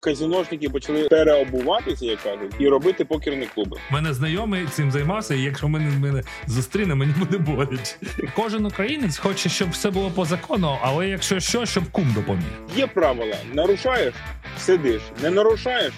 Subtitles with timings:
[0.00, 3.76] казіношники почали переобуватися, як кажуть, і робити покерні клуби.
[3.90, 7.94] Мене знайомий цим займався, і якщо мене мене зустріне, мені буде боляче.
[8.36, 12.44] Кожен українець хоче, щоб все було по закону, але якщо що, щоб кум допоміг.
[12.76, 14.14] Є правила: нарушаєш,
[14.58, 15.92] сидиш, не нарушаєш,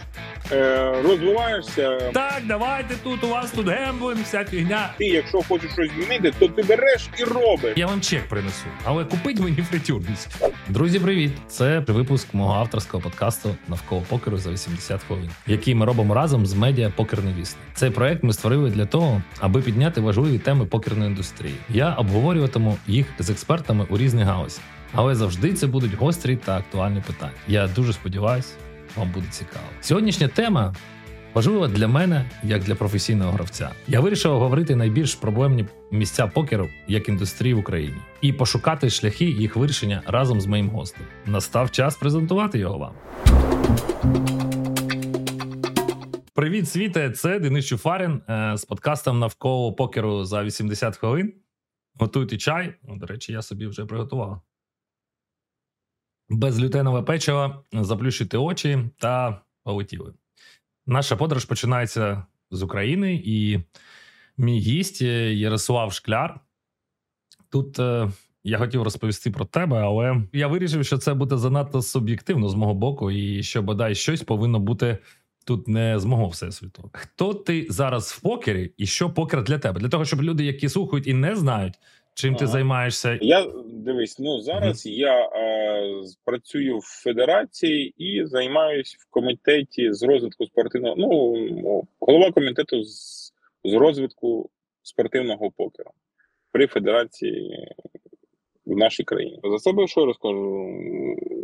[0.53, 1.99] е, розвиваєшся.
[1.99, 4.95] Так, давайте тут у вас тут гемблинг, вся фігня.
[4.99, 7.73] Ти, якщо хочеш щось змінити, то ти береш і робиш.
[7.77, 10.43] Я вам чек принесу, але купить мені фритюрність.
[10.69, 11.33] Друзі, привіт!
[11.49, 16.55] Це випуск мого авторського подкасту навколо покеру за 80 хвилин, який ми робимо разом з
[16.55, 17.35] медіа Покерний.
[17.75, 21.55] Цей проект ми створили для того, аби підняти важливі теми покерної індустрії.
[21.69, 24.65] Я обговорюватиму їх з експертами у різних галузях.
[24.95, 27.33] Але завжди це будуть гострі та актуальні питання.
[27.49, 28.55] Я дуже сподіваюся,
[28.97, 29.65] вам буде цікаво.
[29.81, 30.75] Сьогоднішня тема
[31.35, 33.71] важлива для мене як для професійного гравця.
[33.89, 39.57] Я вирішив говорити найбільш проблемні місця покеру як індустрії в Україні і пошукати шляхи їх
[39.57, 41.03] вирішення разом з моїм гостем.
[41.27, 42.95] Настав час презентувати його вам.
[46.35, 47.11] Привіт, світе!
[47.11, 51.35] Це Денис Чуфарін е, з подкастом навколо покеру за 80 хвилин.
[51.95, 52.75] Готуйте чай.
[52.83, 54.41] Ну, До речі, я собі вже приготував.
[56.29, 60.15] Безглютенове печиво, заплющити очі та полетіли.
[60.87, 63.61] Наша подорож починається з України, і
[64.37, 66.41] мій гість Ярослав Шкляр.
[67.51, 68.11] Тут е,
[68.45, 72.75] я хотів розповісти про тебе, але я вирішив, що це буде занадто суб'єктивно з мого
[72.75, 74.99] боку, і що бодай щось повинно бути
[75.45, 76.91] тут не з мого всесвіту.
[76.93, 79.81] Хто ти зараз в покері, і що покер для тебе?
[79.81, 81.75] Для того, щоб люди, які слухають і не знають,
[82.15, 89.11] чим ти займаєшся, Я дивись, ну зараз я е, працюю в федерації і займаюсь в
[89.11, 90.97] комітеті з розвитку спортивного.
[90.99, 93.33] Ну голова комітету з,
[93.65, 94.51] з розвитку
[94.83, 95.91] спортивного покеру
[96.53, 97.69] при федерації
[98.67, 99.41] в нашій країні.
[99.45, 100.77] За себе що я розкажу?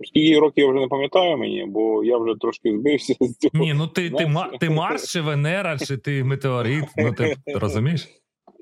[0.04, 3.64] Скільки років я вже не пам'ятаю мені, бо я вже трошки збився з цього.
[3.64, 6.84] ні, ну ти, ти, ти Марс чи Венера, чи ти метеорит?
[6.96, 8.08] Ну ти розумієш?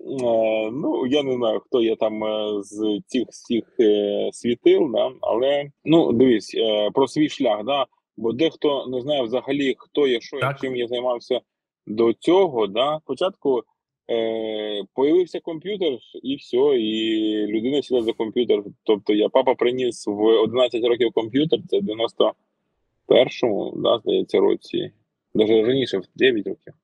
[0.07, 5.13] Е, Ну, я не знаю, хто є там е, з цих всіх е, світил, да?
[5.21, 6.57] але ну дивись
[6.95, 7.87] про свій шлях, да?
[8.17, 11.41] бо дехто не знає взагалі, хто я, що я, чим я займався
[11.87, 12.67] до цього.
[12.67, 12.99] Да?
[13.05, 13.63] Спочатку
[14.11, 18.63] е, появився комп'ютер, і все, і людина сіла за комп'ютер.
[18.83, 24.91] Тобто я папа приніс в 11 років комп'ютер, це в 91-му, да, здається, році,
[25.35, 26.75] навіть раніше, в 9 років.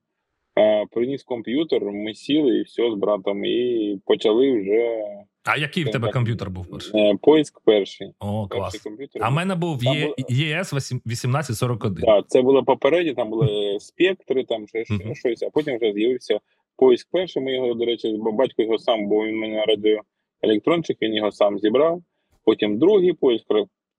[0.59, 4.99] Е, Приніс комп'ютер, ми сіли і все з братом, і почали вже
[5.45, 7.01] А який в тебе комп'ютер був перший?
[7.01, 8.13] е, поиск перший.
[8.21, 9.23] О, Перший комп'ютер.
[9.25, 12.05] А в мене був Там Є- було- ЄС 1841.
[12.05, 15.15] Так, це було попередні, там були спектри, там ще Мгм.
[15.15, 16.39] щось, а потім вже з'явився
[16.77, 17.43] поиск перший.
[17.43, 22.03] Ми його, до речі, батько його сам, бо він мене радіоелектрончик, він його сам зібрав.
[22.45, 23.47] Потім другий поиск,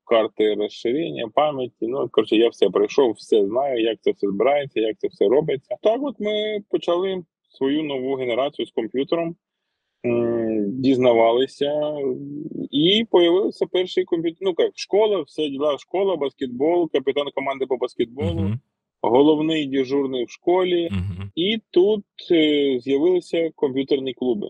[0.06, 1.76] карти розширення, пам'яті.
[1.82, 5.76] Ну, коротше, я все пройшов, все знаю, як це все збирається, як це все робиться.
[5.82, 9.36] Так, от ми почали свою нову генерацію з комп'ютером.
[10.68, 11.96] Дізнавалися,
[12.72, 14.38] і появився перший комп'ютер.
[14.42, 18.60] Ну як школа, все діла, школа, баскетбол, капітан команди по баскетболу, Мгм,
[19.02, 21.32] головний дежурний в школі, мгм.
[21.36, 24.50] і тут е, з'явилися комп'ютерні клуби.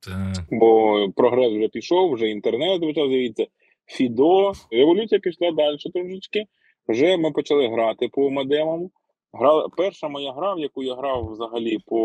[0.00, 0.46] Так.
[0.50, 3.46] Бо прогрес вже пішов, вже інтернет з'явитися,
[3.90, 4.52] Фідо.
[4.70, 6.44] Революція пішла далі трошечки.
[6.88, 8.90] Вже ми почали грати по модемам.
[9.32, 11.98] Грала перша моя гра, в яку я грав взагалі по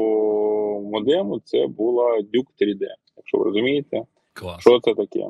[0.91, 2.87] модему, це була Duke 3D.
[3.17, 4.61] Якщо ви розумієте, Клас.
[4.61, 5.27] що це таке.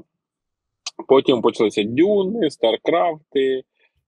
[1.07, 3.63] Потім почалися дюни, старкрафти,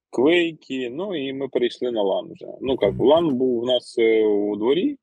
[0.10, 0.90] квейки.
[0.90, 2.48] Ну і ми перейшли на лан вже.
[2.62, 4.98] Ну як, лан був у нас е, у дворі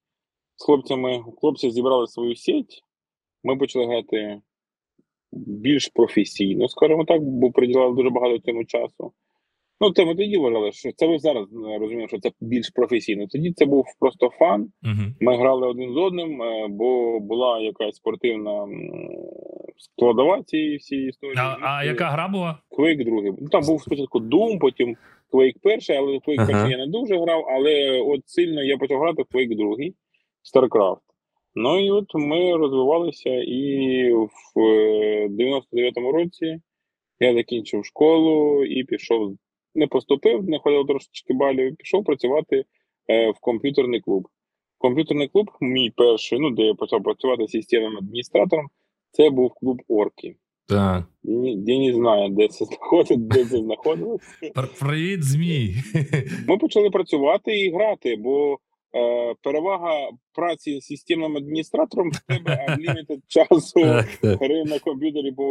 [0.56, 1.24] з хлопцями.
[1.40, 2.82] Хлопці зібрали свою сеть.
[3.44, 4.40] Ми почали грати
[5.46, 9.12] більш професійно, скажімо так, бо приділяли дуже багато цьому часу.
[9.80, 13.26] Ну, це ми тоді вважали, що це ви зараз е, розуміємо, що це більш професійно.
[13.26, 14.68] Тоді це був просто фан.
[14.82, 15.14] Мгм.
[15.20, 18.68] Ми грали один з одним, е, бо була якась спортивна
[19.78, 21.36] складова цієї всієї історії.
[21.38, 22.58] А, а яка гра була?
[22.70, 23.32] Quake другий.
[23.40, 24.96] Ну там був спочатку Doom, потім
[25.32, 26.46] Quake перший, але Quake Ага.
[26.46, 29.94] перший я не дуже грав, але от сильно я почав грати в Quake другий,
[30.54, 31.13] StarCraft.
[31.54, 36.60] Ну і от ми розвивалися, і в е, 99-му році
[37.20, 39.36] я закінчив школу і пішов,
[39.74, 42.64] не поступив, не ходив трошечки балів, пішов працювати
[43.10, 44.28] е, в комп'ютерний клуб.
[44.78, 48.66] Комп'ютерний клуб, мій перший, ну де я почав працювати системним адміністратором,
[49.10, 50.36] це був клуб Орки.
[50.68, 51.04] Так.
[51.22, 54.22] Я не, я не знаю, де це знаходить, де це знаходилось.
[54.80, 55.74] Привіт, змій.
[56.48, 58.56] Ми почали працювати і грати, бо е,
[59.42, 63.80] перевага праці з системним адміністратором в тебе unlimited часу
[64.22, 65.44] гри на комп'ютері по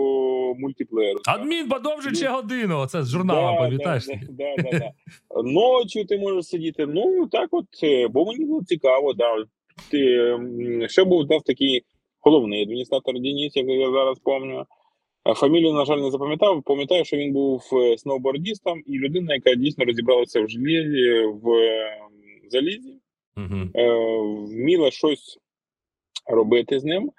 [0.59, 1.19] мультиплеєру.
[1.25, 2.79] Адмін подовжить ще годину.
[2.79, 4.07] Оце з журналом, пам'ятаєш?
[5.43, 6.85] Ночі ти можеш сидіти.
[6.85, 9.13] Ну так, от е, бо мені було цікаво.
[9.13, 9.25] Да.
[9.91, 9.99] Ти
[10.87, 11.81] ще був дав такий
[12.21, 14.65] головний адміністратор Дініс, як я зараз пам'ятаю.
[15.29, 16.63] Е, Фамілію, на жаль, не запам'ятав.
[16.63, 21.97] Пам'ятаю, що він був е, сноубордістом і людина, яка дійсно розібралася в железі, в е,
[22.49, 22.99] залізі,
[23.75, 23.91] Е,
[24.47, 25.39] вміла щось
[26.27, 27.11] робити з ним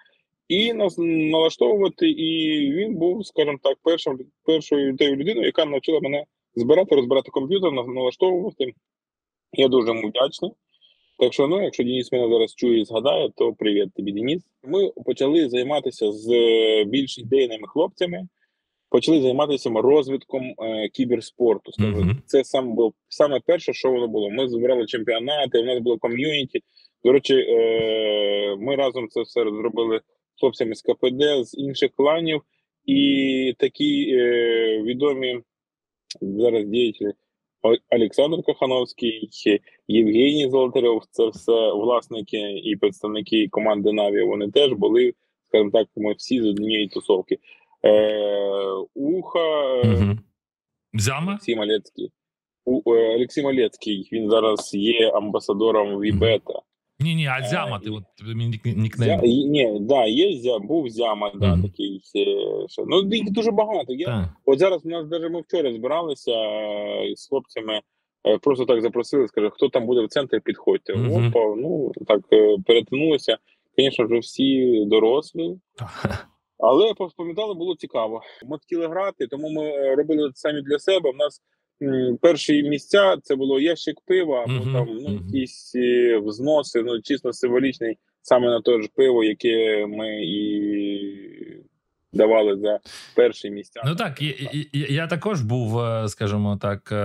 [0.48, 2.10] і нас налаштовувати.
[2.10, 6.24] І він був, скажімо так, першим першою тією людиною, яка навчила мене
[6.54, 8.72] збирати, розбирати комп'ютер, на- налаштовувати.
[9.52, 10.52] Я дуже йому вдячний.
[11.18, 14.42] Так що, ну, якщо Денис мене зараз чує і згадає, то привіт тобі, Денис.
[14.62, 18.28] Ми почали займатися з е, більш ідейними хлопцями,
[18.94, 21.72] почали займатися розвитком е, кіберспорту.
[21.72, 21.96] скажу.
[21.96, 22.22] Мгм.
[22.26, 24.30] Це саме було саме перше, що воно було.
[24.30, 26.60] Ми збирали чемпіонати, у нас було ком'юніті.
[27.04, 30.00] До речі, е, ми разом це все зробили
[30.36, 32.42] з хлопцями з КПД, з інших кланів,
[32.86, 35.40] і такі е, відомі
[36.20, 37.12] зараз діятелі
[37.62, 39.28] О- Олександр Кохановський,
[39.88, 44.22] Євгеній Золотарьов, це все власники і представники команди Наві.
[44.22, 45.12] Вони теж були,
[45.48, 47.38] скажімо так, ми всі з однієї тусовки.
[47.84, 49.82] Е, Уха.
[50.94, 51.26] Зяма?
[51.32, 52.10] Олексій Малецький.
[52.64, 56.52] У, е, Олексій Малецький, він зараз є амбасадором Вібета.
[57.00, 58.90] Ні, ні, а зяма, ти от мені нікнейм.
[58.96, 61.62] Зя, ні, да, є зя, був зяма, да, Мгм.
[61.62, 62.00] такий.
[62.68, 63.92] що- Ну, їх дуже багато.
[63.92, 64.28] Я, Так.
[64.44, 66.32] От зараз у нас навіть ми вчора збиралися
[67.16, 67.80] з хлопцями,
[68.42, 70.94] просто так запросили, скажу, хто там буде в центрі, підходьте.
[70.94, 71.26] Мгм.
[71.28, 72.20] Опа, ну так
[72.66, 73.38] перетинулися.
[73.78, 75.56] Звісно, вже всі дорослі,
[76.64, 78.22] але пам'ятали, було цікаво.
[78.46, 81.10] Ми хотіли грати, тому ми е, робили це самі для себе.
[81.10, 81.42] У нас
[82.20, 87.98] перші місця це було ящик пива, або там ну, якісь е, взноси, ну чисто символічний,
[88.22, 91.63] саме на те ж пиво, яке ми і
[92.14, 92.78] давали за
[93.14, 93.82] перші місця.
[93.86, 94.34] Ну так, я,
[94.72, 96.96] я, я також був, е, скажімо так, е,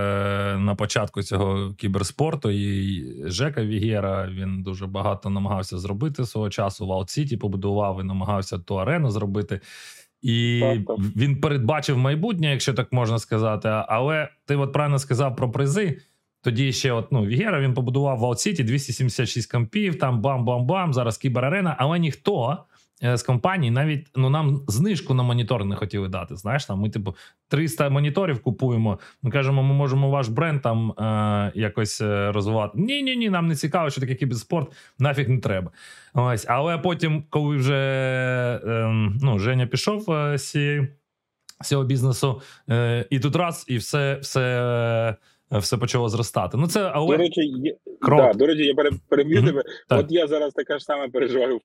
[0.58, 7.04] на початку цього кіберспорту, і Жека Вігєра він дуже багато намагався зробити свого часу.
[7.06, 9.60] В Сіті побудував і намагався ту арену зробити.
[10.22, 10.62] І
[11.16, 13.68] він передбачив майбутнє, якщо так можна сказати.
[13.68, 16.00] Але ти от правильно сказав про призи.
[16.42, 21.76] Тоді ще от, ну, Вігера він побудував в Сіті 276 компів, там бам-бам-бам, зараз кіберарена,
[21.78, 22.58] але ніхто
[23.02, 26.36] з компаній навіть ну нам знижку на монітор не хотіли дати.
[26.36, 27.16] Знаєш, там ми, типу,
[27.48, 28.98] 300 моніторів купуємо.
[29.22, 32.78] Ми кажемо, ми можемо ваш бренд там е, якось е, розвивати.
[32.78, 35.70] Ні, ні, ні, нам не цікаво, що таке кіберспорт, нафіг не треба.
[36.14, 37.74] Ось, але потім, коли вже
[38.64, 38.86] е,
[39.22, 40.80] ну, Женя пішов е, з
[41.64, 45.16] цього бізнесу, е, і тут раз, і все, все, е,
[45.58, 46.56] все почало зростати.
[46.56, 47.76] Ну, це але До речі, є,
[48.08, 49.62] да, до речі, я пере- переб'ю тебе.
[49.88, 50.00] так.
[50.00, 51.60] От я зараз таке ж саме переживаю в.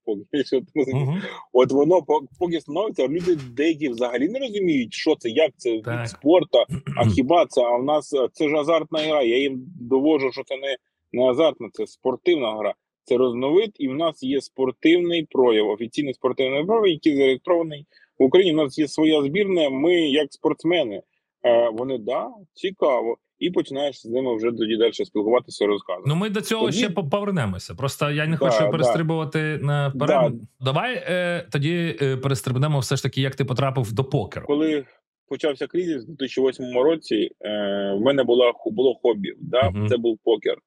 [0.46, 1.24] Що ти розумієш?
[1.54, 6.02] От воно по- поки становиться, люди деякі взагалі не розуміють, що це, як це Так.
[6.02, 6.58] від спорту,
[6.98, 7.62] а хіба це?
[7.62, 9.22] А в нас е, це ж азартна гра.
[9.22, 10.78] Я їм довожу, що це не,
[11.14, 12.74] не азартна, це спортивна гра.
[13.04, 17.86] Це розновид, і в нас є спортивний прояв, офіційний спортивний прояв, який зареєстрований
[18.20, 18.54] в Україні.
[18.60, 19.70] У нас є своя збірна.
[19.70, 21.02] Ми як спортсмени.
[21.46, 26.10] Е, вони да, цікаво, і починаєш з ними вже тоді далі спілкуватися, розказувати.
[26.10, 27.76] Ну, ми до цього Тоді- ще по- повернемося.
[27.76, 28.70] Просто я не Да, хочу да.
[28.70, 30.34] перестрибувати наперед.
[30.60, 34.46] Давай е, тоді е, перестрибнемо все ж таки, як ти потрапив до покеру.
[34.48, 34.86] коли
[35.30, 37.50] почався кризис у 2008 році, е,
[37.94, 39.34] в мене була було хобі.
[39.40, 39.68] Да?
[39.76, 39.88] угу.
[39.90, 40.58] Це був покер.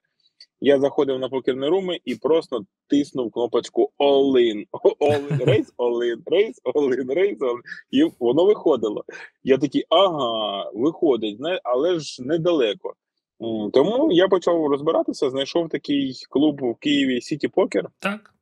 [0.61, 4.67] Я заходив на покерні руми і просто тиснув кнопочку All in.
[5.01, 7.63] All in, raise all in, raise all in, raise all in.
[7.91, 9.05] І воно виходило.
[9.45, 12.95] Я такий, ага, виходить, але ж недалеко.
[13.73, 17.89] Тому я почав розбиратися, знайшов такий клуб в Києві Сіті Покер.
[17.99, 18.35] Так.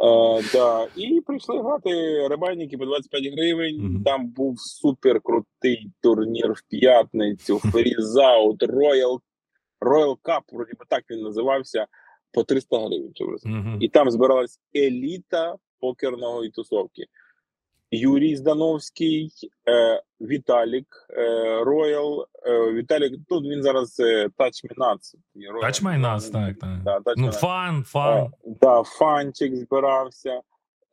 [0.00, 0.86] Е, да.
[0.96, 1.90] І прийшли грати
[2.28, 3.76] рибальники по 25 гривень.
[3.76, 4.02] Мгм.
[4.04, 9.18] Там був супер крутий турнір в п'ятницю, freezeout, Royal,
[9.80, 11.86] Royal Cup, вроді би так він називався,
[12.32, 13.12] по 300 гривень.
[13.44, 13.78] Мгм.
[13.80, 17.04] І там збиралась еліта покерної тусовки.
[17.90, 19.32] Юрій Здановський,
[19.68, 22.26] е, Віталік, е, Роял.
[22.46, 25.14] Е, Віталік, тут він зараз е, Nuts.
[25.62, 26.82] Touch My Nuts, так, так.
[26.84, 28.18] Да, Touch Ну, фан, фан.
[28.18, 28.30] Е,
[28.60, 30.40] Да, фанчик збирався.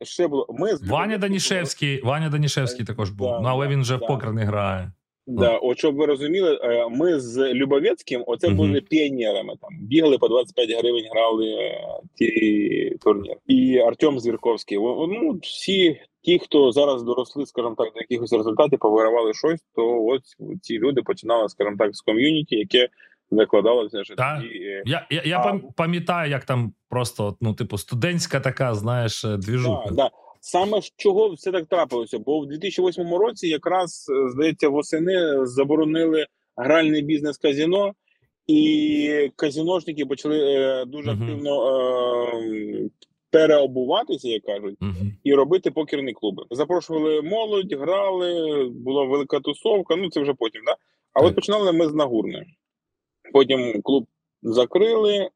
[0.02, 0.46] Ще було.
[0.50, 3.28] Ми з Ваня Данішевський, Ваня Данішевський також був.
[3.28, 4.06] Да, ну, але він вже в да.
[4.06, 4.92] покер не грає.
[5.26, 9.54] Да, от щоб ви розуміли, е, ми з Любовецьким оце були піонерами.
[9.60, 13.36] Там бігали по 25 гривень, грали е, ті турніри.
[13.46, 14.78] І Артем Звірковський.
[14.78, 20.36] Ну, всі ті, хто зараз доросли, скажімо так, до якихось результатів, повигравали щось, то ось
[20.62, 22.88] ці люди починали, скажімо так, з ком'юніті, яке
[23.30, 29.24] закладалося, тоді, е, Я, я, я пам'ятаю, як там просто ну, типу, студентська така, знаєш,
[29.38, 29.84] двіжуха.
[29.90, 30.10] Да, да.
[30.48, 32.18] Саме з чого все так трапилося?
[32.18, 36.26] Бо в 2008 році, якраз е, здається, восени заборонили
[36.56, 37.92] гральний бізнес казіно,
[38.46, 41.22] і казіношники почали е, дуже Мгм.
[41.22, 41.78] активно
[42.30, 42.88] е,
[43.30, 45.12] переобуватися, як кажуть, Мгм.
[45.24, 46.42] і робити покерні клуби.
[46.50, 49.96] Запрошували молодь, грали, була велика тусовка.
[49.96, 50.76] Ну це вже потім, да.
[51.12, 51.28] А Так.
[51.28, 52.44] от починали ми з Нагурни.
[53.32, 54.06] Потім клуб
[54.42, 55.28] закрили.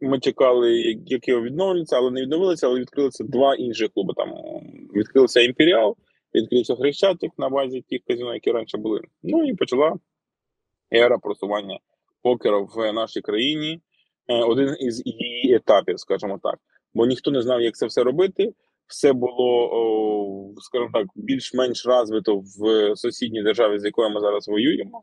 [0.00, 4.14] Ми чекали, як- як його відновляться, але не відновилися, але відкрилися два інші клуби.
[4.16, 4.32] Там
[4.94, 5.96] відкрився Імперіал,
[6.34, 9.00] відкрився Хрещатик на базі тих казино, які раніше були.
[9.22, 9.96] Ну і почала
[10.94, 11.78] ера просування
[12.22, 13.80] покера в нашій країні.
[14.28, 16.58] Е, Один із її етапів, скажімо так.
[16.94, 18.52] Бо ніхто не знав, як це все робити.
[18.86, 25.02] Все було, скажімо так, більш-менш розвито в сусідній державі, з якою ми зараз воюємо.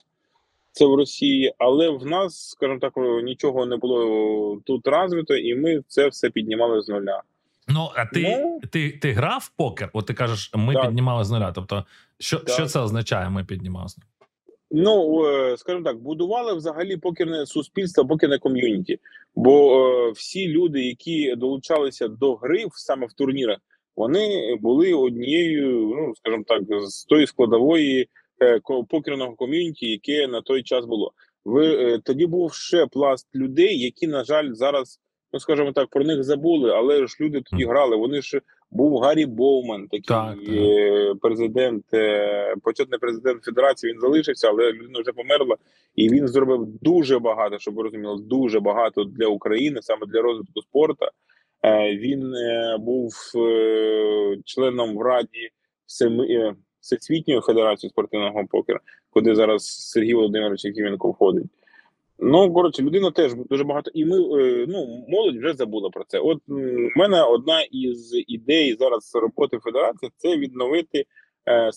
[0.71, 5.81] Це в Росії, але в нас, скажімо так, нічого не було тут розвито, і ми
[5.87, 7.21] це все піднімали з нуля.
[7.67, 8.59] Ну, а ти, Ну.
[8.71, 9.89] ти, ти грав в покер?
[9.93, 10.85] От ти кажеш, ми Так.
[10.85, 11.51] піднімали з нуля.
[11.55, 11.85] Тобто,
[12.19, 12.49] що, Так.
[12.49, 13.29] що це означає?
[13.29, 14.07] Ми піднімали з нуля?
[14.71, 18.99] Ну, е, скажімо так, будували взагалі покерне суспільство, покерне ком'юніті.
[19.35, 23.57] Бо е, всі люди, які долучалися до гри саме в турнірах,
[23.95, 28.09] вони були однією, ну скажімо так, з тої складової
[28.89, 31.11] покерного ком'юніті, яке на той час було.
[31.45, 34.99] Ви е, тоді був ще пласт людей, які, на жаль, зараз,
[35.33, 37.95] ну скажімо так, про них забули, але ж люди тоді грали.
[37.95, 40.49] Вони ж був Гаррі Боуман, такий Так, так.
[40.55, 43.93] е, президент, е, почетний президент Федерації.
[43.93, 45.55] Він залишився, але людина вже померла,
[45.95, 50.61] і він зробив дуже багато, щоб ви розуміли, дуже багато для України, саме для розвитку
[50.61, 51.05] спорту.
[51.65, 55.49] Е, Він е, був е, членом в раді
[55.87, 61.45] Всеми- Всесвітньої федерації спортивного покеру, куди зараз Сергій Володимирович Якименко входить.
[62.23, 63.91] Ну, коротше, людина теж дуже багато.
[63.93, 66.19] І ми е, ну, молодь вже забула про це.
[66.19, 71.05] От в мене одна із ідей зараз роботи федерації це відновити
[71.47, 71.69] е,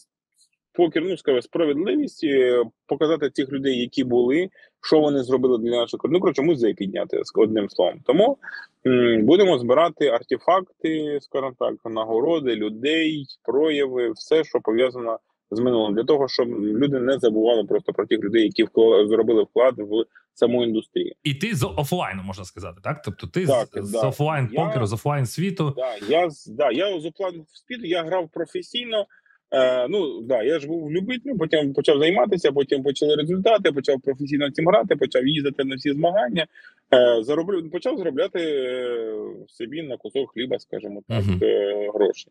[0.74, 4.48] покер, ну скажімо, справедливість, е, показати тих людей, які були,
[4.82, 6.16] що вони зробили для нашої країни.
[6.18, 8.00] Ну, коротше, музей підняти з одним словом.
[8.04, 8.38] Тому
[8.86, 15.18] м, будемо збирати артефакти, скажімо так, нагороди, людей, прояви, все, що пов'язано
[15.50, 19.42] з минулим, для того, щоб люди не забували просто про тих людей, які вкла- зробили
[19.42, 20.04] вклад в
[20.34, 21.14] саму індустрію.
[21.22, 23.02] І ти з офлайну, можна сказати, так?
[23.04, 24.08] Тобто ти Так, з, з да.
[24.08, 25.72] офлайн Я- з офлайн світу.
[25.76, 29.06] Да, я з- да, я з в спід, я грав професійно.
[29.52, 34.50] Е, ну да, я ж був любителем, потім почав займатися, потім почали результати, почав професійно
[34.50, 36.46] цим грати, почав їздити на всі змагання.
[36.94, 39.14] Е, зароблю, почав заробляти е,
[39.48, 41.38] собі на кусок хліба, скажімо так, Мгм.
[41.42, 42.28] е, гроші.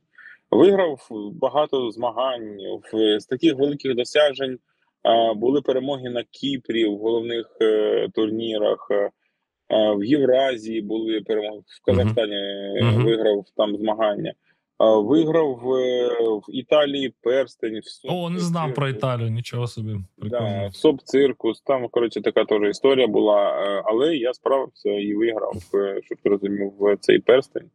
[0.52, 1.08] Виграв
[1.42, 2.58] багато змагань
[2.94, 4.58] в з таких великих досяжень.
[5.06, 8.88] е, були перемоги на Кіпрі в головних е, турнірах.
[9.98, 12.36] в Євразії були перемоги в Казахстані.
[12.36, 13.06] е, Мгм.
[13.06, 14.34] Виграв там змагання.
[14.92, 15.68] Виграв в,
[16.38, 17.80] в Італії перстень.
[18.10, 19.96] В О, не знав про Італію, нічого собі.
[20.18, 21.62] Да, соп циркус.
[21.62, 23.50] Там коротше така теж історія була.
[23.50, 27.70] е, Але я справився і виграв, е, щоб ти розумів, в цей перстень.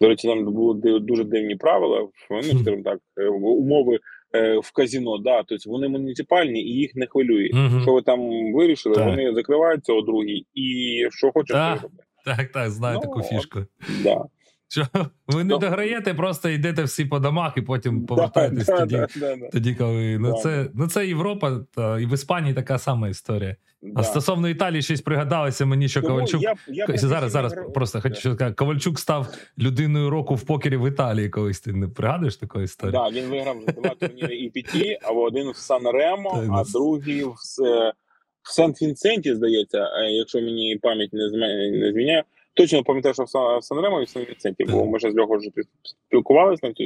[0.00, 2.08] До речі, там були дуже дивні правила.
[2.30, 3.98] Ну, скажімо так, е, умови
[4.34, 5.18] е, в казіно.
[5.18, 7.50] Да, тобто вони муніципальні і їх не хвилює.
[7.52, 7.80] Мгм.
[7.82, 8.94] Що ви там вирішили?
[8.94, 9.06] Так.
[9.06, 11.76] Вони закриваються о другій, і що хочеш, Так.
[11.76, 12.02] то роби.
[12.24, 13.26] Так, так, знаю Ну, таку от.
[13.26, 13.58] фішку.
[14.02, 14.24] Да.
[14.72, 14.86] Що
[15.26, 15.58] ви не Ну.
[15.58, 18.94] дограєте, просто йдете всі по домах і потім повертаєтесь Да, тоді.
[18.96, 19.48] да, да, да.
[19.48, 23.56] Тоді, коли ну це ну це Європа, та і в Іспанії така сама історія.
[23.94, 28.14] А стосовно Італії, щось пригадалося мені, що Тому Ковальчук я- я зараз, зараз просто хочу
[28.14, 29.26] сказати, Ковальчук став
[29.58, 31.28] людиною року в покері в Італії.
[31.28, 32.92] Колись ти не пригадуєш такої історії?
[32.92, 37.34] Да, він виграв два турніри EPT, а один в Сан Ремо, а ну, другий в,
[37.38, 37.92] С-
[38.42, 41.28] в Сент-Вінсенті, здається, е, якщо мені пам'ять не
[41.92, 42.24] зміняє.
[42.54, 43.28] Точно пам'ятаю, що в
[43.64, 45.50] Сан Ремо і в Сан-Вінсенті, бо ми ще з Льохою вже
[46.08, 46.84] спілкувалися на цю.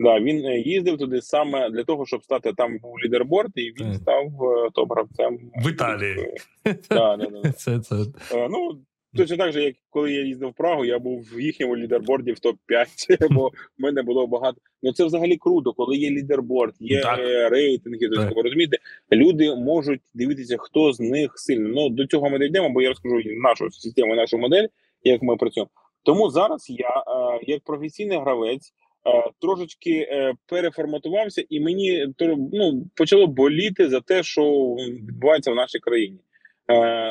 [0.00, 3.94] Да, він е, їздив туди саме для того, щоб стати там був лідерборд, і він
[3.94, 6.16] став е, топ-гравцем В Італії.
[6.90, 7.52] Да, да, да.
[7.52, 7.94] Це, це
[8.34, 8.78] Е, Ну,
[9.16, 12.36] точно так же, як коли я їздив в Прагу, я був в їхньому лідерборді в
[12.36, 14.56] топ-5, бо в мене було багато.
[14.82, 17.18] Ну це взагалі круто, коли є лідерборд, є Так.
[17.50, 18.08] рейтинги.
[18.08, 18.36] Так.
[18.36, 18.76] ви розумієте,
[19.12, 21.72] люди можуть дивитися, хто з них сильний.
[21.74, 24.66] Ну до цього ми дійдемо, бо я розкажу нашу систему, нашу модель,
[25.02, 25.70] як ми працюємо.
[26.02, 28.72] Тому зараз я, е, як професійний гравець,
[29.06, 32.06] е, трошечки е, переформатувався, і мені
[32.52, 34.42] ну, почало боліти за те, що
[34.78, 36.18] відбувається в нашій країні.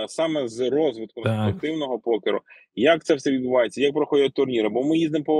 [0.08, 1.50] Саме з розвитком Так.
[1.50, 2.42] спортивного покеру,
[2.76, 4.70] як це все відбувається, як проходять турніри.
[4.70, 5.38] Бо ми їздимо по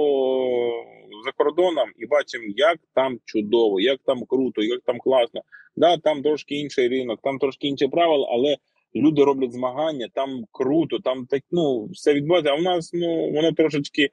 [1.26, 5.42] за кордоном і бачимо, як там чудово, як там круто, як там класно.
[5.76, 8.58] Да, там трошки інший ринок, там трошки інші правила, але
[8.96, 12.52] люди роблять змагання, там круто, там так ну все відбувається.
[12.54, 14.10] А в нас ну воно трошечки,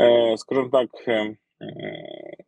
[0.00, 1.36] е, скажімо так, е, е,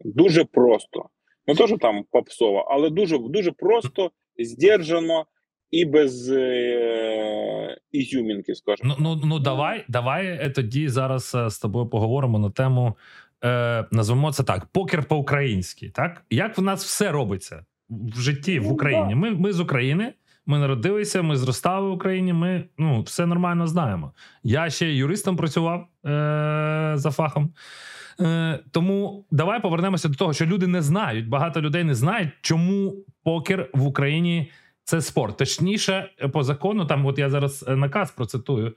[0.04, 1.04] дуже просто.
[1.46, 5.26] Не то, що там попсово, але дуже дуже просто, здержано
[5.70, 8.96] і без е, ізюмінки, скажімо.
[9.00, 12.96] Ну, ну, ну давай, давай е, тоді зараз е, з тобою поговоримо на тему.
[13.44, 15.90] Е, назвемо це так: покер по-українськи.
[15.90, 19.14] Так як в нас все робиться в житті в Ну, Україні?
[19.14, 20.12] Ми, ми з України.
[20.46, 22.32] Ми народилися, ми зростали в Україні.
[22.32, 24.12] Ми ну все нормально знаємо.
[24.42, 27.52] Я ще юристом працював е- за фахом.
[28.20, 31.28] Е, тому давай повернемося до того, що люди не знають.
[31.28, 34.50] Багато людей не знають, чому покер в Україні
[34.84, 35.36] це спорт.
[35.36, 38.74] Точніше, по закону, там, от я зараз е, наказ процитую.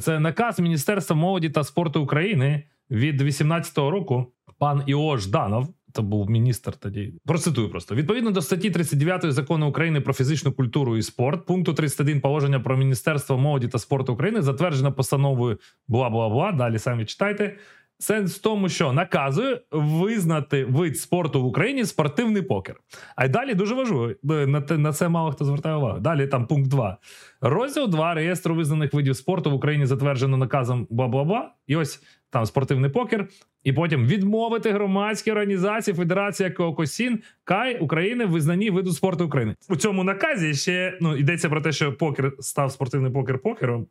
[0.00, 4.32] Це наказ Міністерства молоді та спорту України від 18-го року.
[4.58, 7.14] Пан Іо Жданов, це був міністр тоді.
[7.26, 12.20] Процитую просто відповідно до статті 39 закону України про фізичну культуру і спорт, пункту 31
[12.20, 16.52] положення про Міністерство молоді та спорту України, затверджено постановою бла бла бла.
[16.52, 17.56] Далі самі читайте.
[18.02, 22.76] Сенс в тому, що наказує визнати вид спорту в Україні спортивний покер.
[23.16, 24.10] А й далі дуже важливо.
[24.30, 26.00] е, На те на це мало хто звертає увагу.
[26.00, 26.96] Далі там пункт 2.
[27.40, 31.50] Розділ 2 реєстру визнаних видів спорту в Україні затверджено наказом бла бла бла.
[31.66, 33.28] І ось там спортивний покер.
[33.64, 39.54] І потім відмовити громадські організації Федерація Кокосін Кай України в визнанні виду спорту України.
[39.68, 43.86] У цьому наказі ще ну йдеться про те, що покер став спортивний покер покером.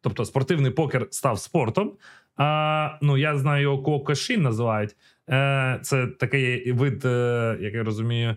[0.00, 1.92] Тобто спортивний покер став спортом.
[2.36, 4.96] А, ну я знаю його Кокошін називають.
[5.30, 8.36] Е, це такий вид, е, як я розумію.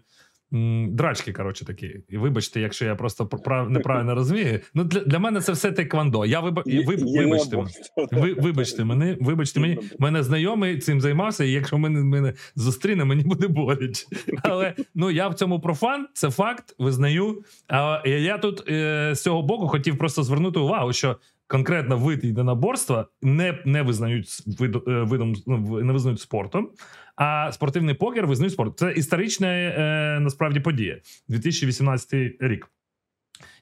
[0.90, 2.00] Драчки, коротше, такі.
[2.10, 4.60] І вибачте, якщо я просто прав, неправильно розумію.
[4.74, 6.26] Ну для, для мене це все тейквондо.
[6.26, 7.70] Я виба, Є- ви, є вибачте, мене.
[8.12, 9.78] ви, вибачте мене, вибачте мені.
[10.00, 14.06] Мене знайомий цим займався, і якщо мене, мене зустріне, мені буде боляче.
[14.44, 17.44] Але ну я в цьому профан, це факт, визнаю.
[17.68, 21.18] А я, я тут е, з цього боку хотів просто звернути увагу, що
[21.48, 24.28] конкретно вид єдиноборства не, не визнають
[24.62, 26.70] е, видом, ну, не визнають спортом.
[27.16, 28.76] А спортивний покер визнають спортом.
[28.76, 31.00] Це історична е, насправді подія.
[31.28, 32.70] 2018 рік.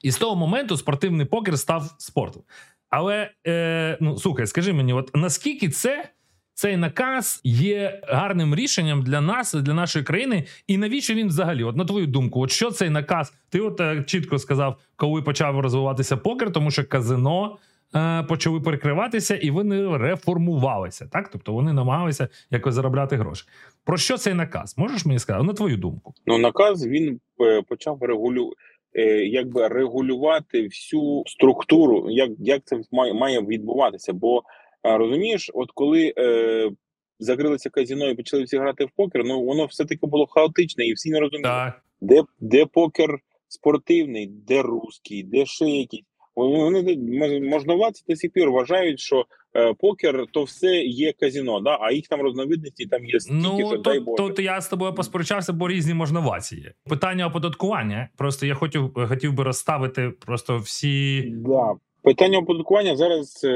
[0.02, 2.42] І з того моменту спортивний покер став спортом.
[2.90, 6.08] Але е, ну слухай, скажи мені, от наскільки це
[6.54, 11.64] цей наказ є гарним рішенням для нас, для нашої країни, і навіщо він взагалі?
[11.64, 13.32] От на твою думку, от що цей наказ?
[13.48, 17.58] Ти от е, чітко сказав, коли почав розвиватися покер, тому що казино.
[17.94, 23.44] Е, Почали перекриватися, і вони реформувалися, так тобто вони намагалися якось заробляти гроші.
[23.84, 24.78] Про що цей наказ?
[24.78, 25.46] Можеш мені сказати?
[25.46, 26.14] На твою думку?
[26.26, 28.52] Ну, наказ він е, почав регулю...
[28.94, 34.12] е, якби регулювати всю структуру, як, як це має, має відбуватися.
[34.12, 34.42] Бо
[34.84, 36.70] розумієш, от коли е,
[37.18, 40.92] закрилося казіно і почали всі грати в покер, ну воно все таки було хаотичне, і
[40.92, 46.04] всі не розуміли, Так, де, де покер спортивний, де русський, де ще якийсь.
[46.36, 51.78] Вони мож- можновладці до сих пір вважають, що е, покер то все є казіно, да?
[51.80, 54.16] а їх там розновидності там є стільки, Ну що дай Боже.
[54.16, 56.72] то, то я з тобою посперечався, бо різні можноваці є.
[56.88, 58.08] Питання оподаткування.
[58.16, 61.22] Просто я хотів хотів би розставити просто всі.
[61.36, 61.72] Да.
[62.02, 63.48] Питання оподаткування зараз е,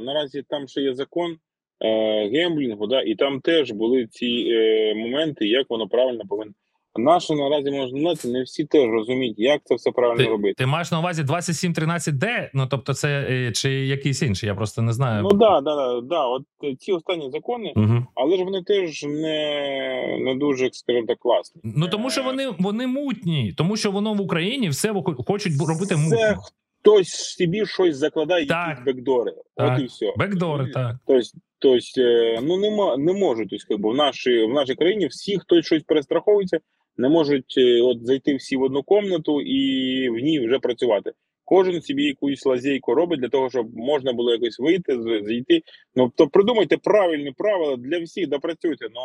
[0.00, 1.36] наразі там ще є закон
[1.80, 6.52] е, гемблінгу, да, і там теж були ці е, моменти, як воно правильно повинно.
[6.98, 10.54] Наші наразі можновладці не всі теж розуміють, як це все правильно Ти, робити.
[10.58, 12.50] ти маєш на увазі 2713D?
[12.54, 14.46] Ну тобто, це е, чи якийсь інший?
[14.46, 15.22] Я просто не знаю.
[15.22, 16.26] Ну да, да, да, да.
[16.26, 18.06] От е, ці останні закони, Угу.
[18.14, 21.60] але ж вони теж не, не дуже, скажімо так, класні.
[21.64, 25.94] Ну тому що вони вони мутні, тому що воно в Україні все хо- хочуть робити
[26.10, 26.36] Це
[26.82, 28.68] хтось собі щось закладає, Так.
[28.68, 29.32] якісь бекдори.
[29.56, 29.72] Так.
[29.76, 30.12] От і все.
[30.16, 30.96] Бекдори, так.
[31.06, 31.22] Тобто,
[31.58, 35.62] тобто е, ну нема, не можуть, тобто, якби, в нашій в нашій країні всі, хто
[35.62, 36.58] щось перестраховується,
[36.98, 41.12] не можуть е, от зайти всі в одну комнату і в ній вже працювати.
[41.44, 45.62] Кожен собі якусь лазейку робить для того, щоб можна було якось вийти, зійти.
[45.94, 48.86] Ну то придумайте правильні правила для всіх, допрацюйте.
[48.94, 49.00] Ну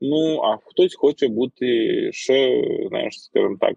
[0.00, 1.66] ну а хтось хоче бути
[2.12, 3.74] ще, знаєш, скажімо так,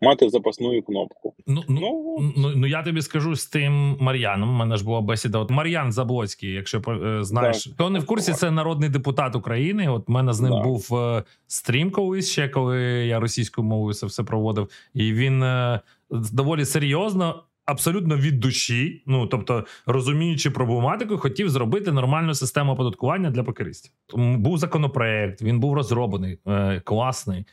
[0.00, 1.34] мати запасну кнопку.
[1.46, 1.80] Ну, ну,
[2.20, 4.48] Ну Ну, ну я тобі скажу з тим Мар'яном.
[4.48, 5.38] У мене ж була бесіда.
[5.38, 7.76] От Мар'ян Заблоцький, якщо е, знаєш, Так.
[7.76, 9.88] то не в курсі, це народний депутат України.
[9.88, 10.62] От в мене з ним Да.
[10.62, 15.80] був е, стрім колись ще, коли я російською мовою це все проводив, і він е,
[16.10, 17.42] доволі серйозно.
[17.64, 23.92] Абсолютно від душі, ну тобто розуміючи проблематику, хотів зробити нормальну систему оподаткування для покеристів.
[24.06, 27.44] Тому був законопроект, він був розроблений, е, класний,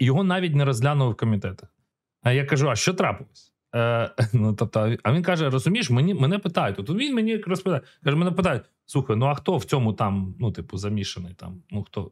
[0.00, 1.74] його навіть не розглянули в комітетах.
[2.22, 3.54] А я кажу: а що трапилось?
[3.74, 6.78] Е, ну, тобто, а він каже: розумієш, мені мене питають.
[6.78, 7.82] От він мені розповідає.
[8.04, 11.62] Каже, мене питають: слухай, ну а хто в цьому там, ну, типу, замішаний там?
[11.70, 12.10] Ну хто?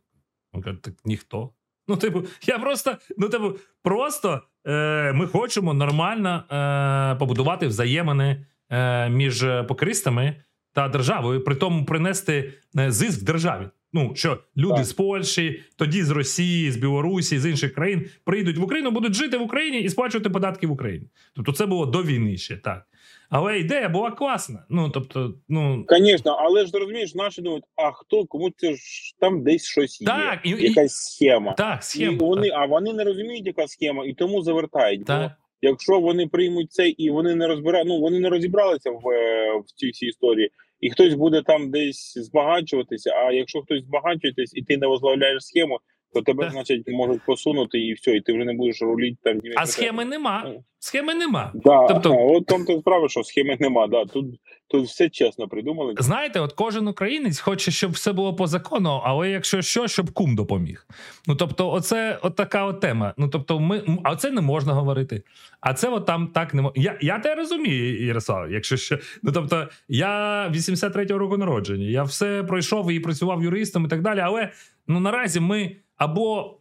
[0.54, 1.50] Він каже, так ніхто.
[1.88, 9.08] Ну, типу, я просто, ну, типу, просто е, ми хочемо нормально е, побудувати взаємини е,
[9.08, 13.68] між покеристами та державою, при тому принести е, зиск державі.
[13.92, 14.84] Ну що люди Так.
[14.84, 19.36] з Польщі, тоді з Росії, з Білорусі, з інших країн прийдуть в Україну, будуть жити
[19.36, 21.06] в Україні і сплачувати податки в Україні.
[21.36, 22.86] Тобто, це було до війни ще так.
[23.30, 24.64] Але ідея була класна.
[24.68, 28.80] Ну тобто, ну Звісно, але ж розумієш, наші думають, а хто кому це ж
[29.20, 31.52] там десь щось є, Так, і- і- якась схема.
[31.52, 32.12] так, схема.
[32.12, 35.00] І вони, а вони не розуміють, яка схема, і тому завертають.
[35.00, 35.32] Бо так.
[35.62, 39.72] якщо вони приймуть це і вони не розбирають, ну вони не розібралися в, е, в
[39.74, 40.50] цій всій історії,
[40.82, 43.10] і хтось буде там десь збагачуватися.
[43.10, 45.78] А якщо хтось збагачуєтесь і ти не возглавляєш схему,
[46.14, 49.40] то тебе, значить, можуть посунути і все, і ти вже не будеш рулити там.
[49.56, 50.52] А схеми нема.
[50.78, 51.50] Схеми нема.
[51.54, 53.86] Да, Тобто- тобто, от там то справа, що схеми нема.
[53.86, 54.26] Да, тут,
[54.68, 55.94] тут все чесно придумали.
[55.98, 60.34] Знаєте, от кожен українець хоче, щоб все було по закону, але якщо що, щоб кум
[60.36, 60.86] допоміг.
[61.26, 63.14] Ну тобто, оце от така от тема.
[63.16, 65.22] Ну тобто, ми а це не можна говорити.
[65.60, 66.82] А це от там так не можна.
[66.82, 68.52] Я, я те розумію, Ярослав.
[68.52, 73.88] Якщо що, ну тобто, я 83-го року народження, я все пройшов і працював юристом і
[73.88, 74.20] так далі.
[74.20, 74.50] Але
[74.88, 76.58] ну наразі ми або,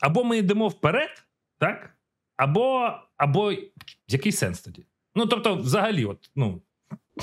[0.00, 1.10] або ми йдемо вперед,
[1.58, 1.90] так?
[2.36, 3.52] Або, або
[4.08, 4.86] який сенс тоді?
[5.14, 6.60] Ну тобто, взагалі, от ну.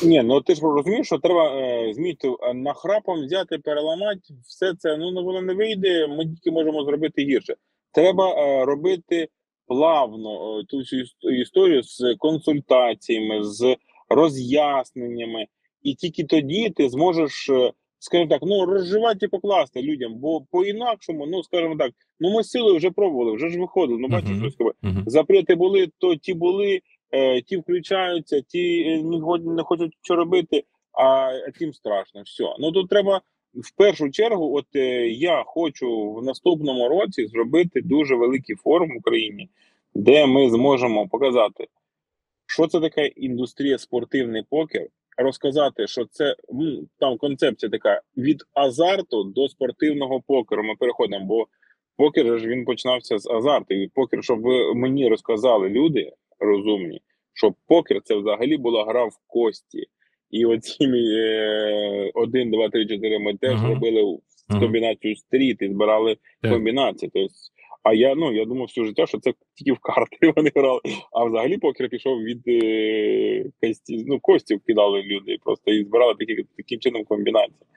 [0.03, 4.97] Ні, ну ти ж розумієш, що треба е, зміти е, нахрапом взяти, переламати все це.
[4.97, 6.07] Ну ну, воно не вийде.
[6.07, 7.55] Ми тільки можемо зробити гірше.
[7.93, 9.27] Треба е, робити
[9.67, 13.75] плавно е, ту всю іс- історію з консультаціями, з
[14.09, 15.47] роз'ясненнями,
[15.81, 20.15] і тільки тоді ти зможеш, е, скажімо так, ну розживати і покласти людям.
[20.15, 23.99] Бо по-інакшому, ну скажімо так, ну ми силою вже пробували, вже ж виходили.
[23.99, 24.39] Ну бачиш, Мгм.
[24.41, 24.77] що сказати.
[24.81, 25.03] Мгм.
[25.07, 26.81] запрети були, то ті були,
[27.11, 32.21] е, ті включаються, ті е, не, не хочуть що робити, а тим страшно.
[32.21, 32.43] Все.
[32.59, 33.21] Ну тут треба
[33.53, 34.55] в першу чергу.
[34.57, 39.49] От е, я хочу в наступному році зробити дуже великий форум в Україні,
[39.95, 41.67] де ми зможемо показати,
[42.45, 44.87] що це таке індустрія спортивний покер.
[45.23, 46.35] Розказати, що це
[46.99, 50.63] там концепція така від азарту до спортивного покеру.
[50.63, 51.47] Ми переходимо, бо
[51.97, 53.73] покер ж він починався з азарту.
[53.73, 57.01] І покер, щоб ви мені розказали люди розумні,
[57.33, 59.85] що покер це взагалі була гра в кості.
[60.31, 63.73] І оці е, 1, 2, 3, 4 ми теж Мгм.
[63.73, 64.17] робили
[64.49, 64.59] Мгм.
[64.61, 66.51] комбінацію стріт і збирали Так.
[66.51, 67.11] комбінації.
[67.13, 67.29] Тобто,
[67.83, 70.81] а я ну я думав все життя, що це тільки в карти вони грали.
[71.11, 76.45] А взагалі покер пішов від е, кості, ну, костів кидали люди просто і збирали такі,
[76.57, 77.67] таким чином комбінації.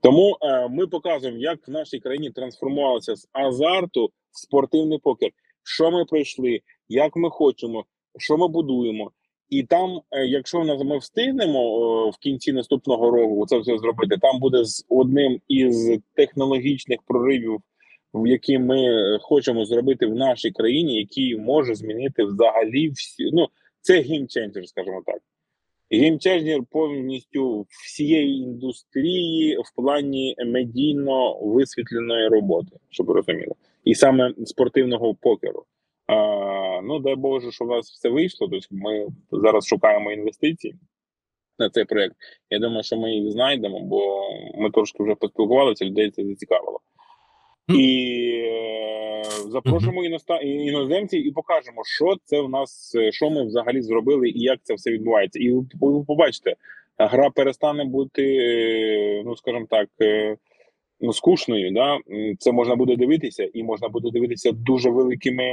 [0.00, 5.30] Тому е, ми показуємо, як в нашій країні трансформувалося з азарту в спортивний покер.
[5.62, 7.84] Що ми пройшли, як ми хочемо,
[8.18, 9.10] що ми будуємо.
[9.50, 14.40] І там, е, якщо нас ми встигнемо в кінці наступного року це все зробити, там
[14.40, 17.60] буде з одним із технологічних проривів,
[18.26, 23.30] які ми е, хочемо зробити в нашій країні, який може змінити взагалі всі.
[23.32, 23.48] Ну
[23.80, 25.18] це геймченджер, скажімо так.
[25.90, 33.52] Геймченджер повністю всієї індустрії в плані медійно висвітленої роботи, щоб розуміли,
[33.84, 35.64] і саме спортивного покеру.
[36.06, 36.14] А,
[36.82, 38.48] ну дай Боже, що в нас все вийшло.
[38.50, 40.74] Тобто ми зараз шукаємо інвестиції
[41.58, 42.16] на цей проект.
[42.50, 44.22] Я думаю, що ми їх знайдемо, бо
[44.58, 46.80] ми трошки вже поспілкувалися, людей це зацікавило.
[47.68, 53.82] І е, запрошуємо іноста- іноземців і покажемо, що це в нас, е, що ми взагалі
[53.82, 55.38] зробили і як це все відбувається.
[55.38, 56.56] І ви побачите,
[56.98, 60.36] гра перестане бути, е, ну скажімо так, е,
[61.00, 61.70] ну, скучною.
[61.70, 61.98] Да?
[62.38, 65.52] Це можна буде дивитися, і можна буде дивитися дуже великими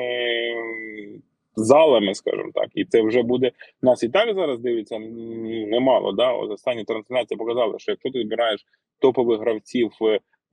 [1.55, 2.69] залами, скажімо так.
[2.75, 6.11] І це вже буде нас і так зараз дивиться немало.
[6.11, 6.31] Да?
[6.31, 8.65] Останні трансляції показали, що якщо ти збираєш
[8.99, 9.91] топових гравців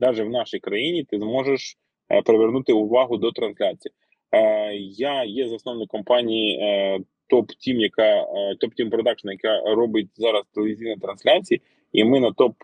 [0.00, 1.76] навіть в нашій країні, ти зможеш
[2.10, 3.92] е, привернути увагу до трансляції.
[4.32, 10.08] Е, Я є засновник компанії е, Top Team, яка е, Top Team Production, яка робить
[10.14, 11.60] зараз телевізійні трансляції,
[11.92, 12.54] і ми на Top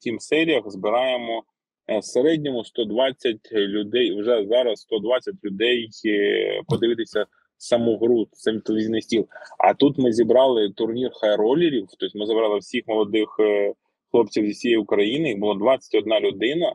[0.00, 1.42] Team серіях збираємо
[1.88, 4.20] е, в середньому 120 людей.
[4.20, 7.26] Вже зараз 120 людей е, подивитися
[7.58, 9.26] саму гру, сам телевізійний стіл.
[9.58, 11.86] А тут ми зібрали турнір high roller ів.
[11.98, 13.74] Тобто ми забрали всіх молодих е,
[14.14, 15.28] хлопців зі всієї України.
[15.28, 16.74] Їх було 21 людина.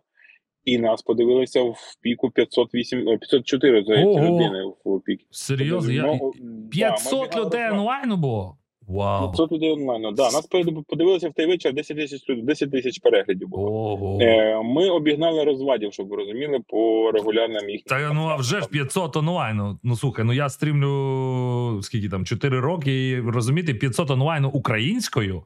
[0.66, 4.36] І нас подивилися в піку 508, е, 504 здається, Ого!
[4.36, 5.26] людини в пікі.
[5.32, 6.04] Серйозно, я...
[6.04, 8.56] Ну, да, 500 людей онлайну було.
[8.88, 9.28] Вау.
[9.32, 10.14] 500 людей онлайн.
[10.16, 10.48] Да, нас
[10.88, 13.92] подивилися в той вечір 10 тисяч 10 тисяч переглядів було.
[13.92, 14.18] Ого.
[14.22, 17.84] Е, ми обігнали розвадів, щоб ви розуміли, по регулярним їхнім.
[18.00, 19.80] Та ну а вже ж 500 онлайну.
[19.84, 23.10] Ну слухай, ну я стрімлю скільки там 4 роки.
[23.10, 25.44] І розуміти 500 онлайну українською.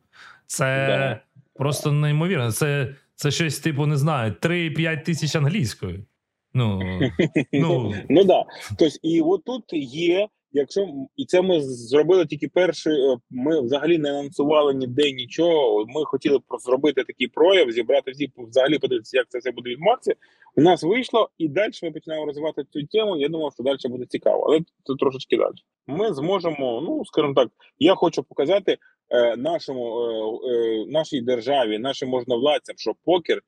[0.47, 1.19] Це Да.
[1.55, 2.51] Просто неймовірно.
[2.51, 6.05] Це, це щось, типу, не знаю, 3-5 тисяч англійської.
[6.53, 6.79] Ну,
[7.53, 8.43] ну, Ну да.
[8.69, 12.93] Тобто, і отут є, якщо і це ми зробили тільки перший.
[12.93, 15.85] е, Ми взагалі не анонсували ніде нічого.
[15.87, 20.15] Ми хотіли зробити такий прояв, зібрати всі взагалі подивитися, як це все буде відбуватися.
[20.55, 23.17] У нас вийшло, і далі ми починаємо розвивати цю тему.
[23.17, 25.53] Я думав, що далі буде цікаво, але це трошечки далі.
[25.87, 28.77] Ми зможемо, ну скажімо так, я хочу показати
[29.09, 33.41] е, нашому е, е, нашій державі, нашим можновладцям, що покер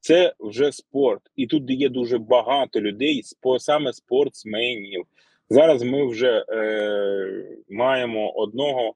[0.00, 3.22] це вже спорт, і тут є дуже багато людей,
[3.58, 5.04] саме спортсменів.
[5.50, 8.94] Зараз ми вже е, маємо одного,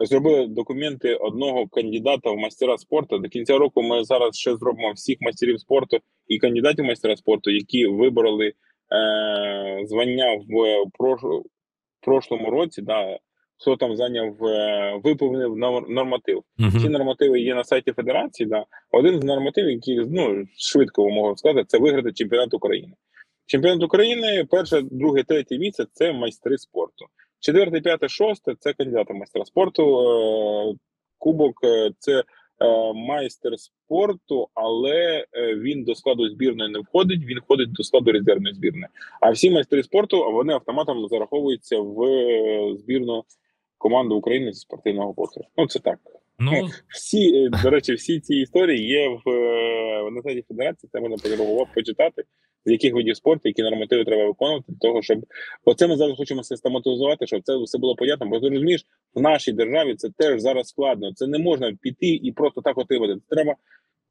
[0.00, 3.18] зробили документи одного кандидата в мастера спорту.
[3.18, 7.50] До кінця року ми зараз ще зробимо всіх мастерів спорту і кандидатів в мастера спорту,
[7.50, 8.52] які вибороли е,
[9.86, 10.52] звання в
[10.98, 11.42] прош-
[12.00, 12.82] прошлому році.
[12.82, 13.18] Да,
[13.60, 16.42] хто там зайняв, е, виповнив нор- норматив.
[16.82, 18.48] Ці нормативи є на сайті Федерації.
[18.48, 18.64] Да.
[18.92, 22.92] Один з нормативів, який ну швидко можу сказати, це виграти чемпіонат України.
[23.48, 27.06] Чемпіонат України, перше, друге, третє місце це майстри спорту.
[27.40, 30.00] Четверте, п'яте, шосте це кандидати майстра спорту.
[30.00, 30.74] Е,
[31.18, 32.24] Кубок е, це е,
[32.94, 37.20] майстер спорту, але він до складу збірної не входить.
[37.26, 38.86] Він входить до складу резервної збірної.
[39.20, 41.96] А всі майстри спорту вони автоматом зараховуються в
[42.76, 43.24] збірну
[43.78, 45.46] команду України зі спортивного покеру.
[45.56, 45.98] Ну це так.
[46.38, 49.30] Ну, Всі, до речі, всі ці історії є в
[50.10, 50.90] на сайті Федерації.
[50.92, 52.24] Це можна потребував почитати,
[52.66, 55.26] з яких видів спорту, які нормативи треба виконувати, для того, щоб
[55.64, 58.26] оце ми зараз хочемо систематизувати, щоб це все було понятно.
[58.26, 61.12] Бо ти розумієш, в нашій державі це теж зараз складно.
[61.14, 63.14] Це не можна піти і просто так отримати.
[63.14, 63.54] Це треба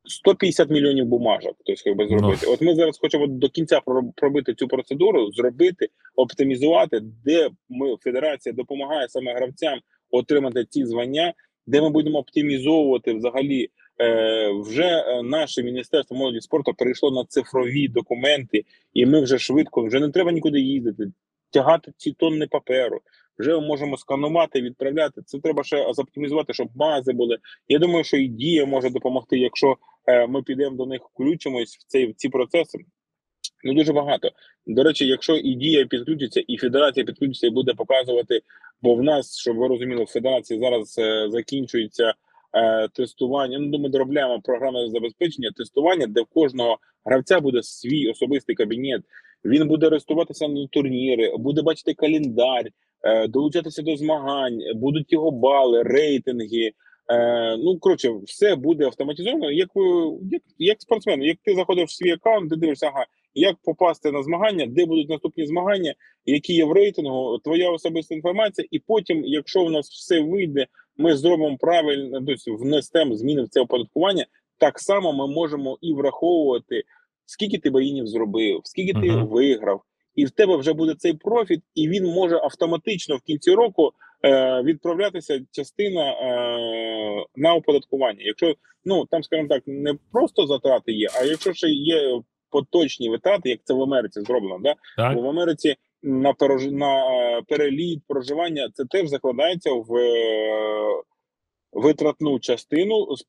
[0.07, 2.47] 150 мільйонів бумажок, тобто якби зробити.
[2.47, 3.81] От ми зараз хочемо до кінця
[4.15, 9.79] пробити цю процедуру, зробити, оптимізувати, де ми федерація допомагає саме гравцям
[10.11, 11.33] отримати ці звання,
[11.67, 13.69] де ми будемо оптимізовувати взагалі.
[13.99, 19.85] Е, вже е, наше міністерство молоді спорту перейшло на цифрові документи, і ми вже швидко,
[19.85, 21.11] вже не треба нікуди їздити,
[21.51, 23.01] тягати ці тонни паперу.
[23.39, 25.21] Вже можемо сканувати, відправляти.
[25.25, 27.37] Це треба ще зоптимізувати, щоб бази були.
[27.67, 31.83] Я думаю, що і дія може допомогти, якщо е, ми підемо до них, включимось в
[31.87, 32.77] цей в ці процеси.
[33.63, 34.29] Ну дуже багато.
[34.67, 38.41] До речі, якщо і дія підключиться, і федерація підключиться і буде показувати,
[38.81, 40.93] бо в нас, щоб ви розуміли, в федерації зараз
[41.31, 42.13] закінчується
[42.57, 43.59] е, тестування.
[43.59, 49.01] Ну, ми доробляємо програмне забезпечення, тестування, де в кожного гравця буде свій особистий кабінет.
[49.45, 52.65] Він буде реєструватися на турніри, буде бачити календар,
[53.03, 56.71] е, долучатися до змагань, будуть його бали, рейтинги.
[57.11, 59.51] Е, ну коротше, все буде автоматизовано.
[59.51, 59.69] Як,
[60.31, 64.23] як, як спортсмен, як ти заходиш в свій аккаунт, ти дивишся, ага, як попасти на
[64.23, 65.93] змагання, де будуть наступні змагання,
[66.25, 71.17] які є в рейтингу, твоя особиста інформація, і потім, якщо в нас все вийде, ми
[71.17, 74.25] зробимо правильно, тобто внесемо зміни в це оподаткування.
[74.57, 76.83] Так само ми можемо і враховувати,
[77.25, 79.27] скільки ти боїнів зробив, скільки ти Мгм.
[79.27, 79.81] виграв,
[80.15, 83.91] і в тебе вже буде цей профіт, і він може автоматично в кінці року
[84.25, 88.19] е, відправлятися частина е, на оподаткування.
[88.19, 88.55] Якщо
[88.85, 93.59] ну там, скажімо так, не просто затрати є, а якщо ще є поточні витрати, як
[93.63, 95.15] це в Америці зроблено, да так.
[95.15, 96.65] бо в Америці на порож...
[96.65, 101.03] на е, переліт проживання це теж закладається в е,
[101.71, 103.25] витратну частину з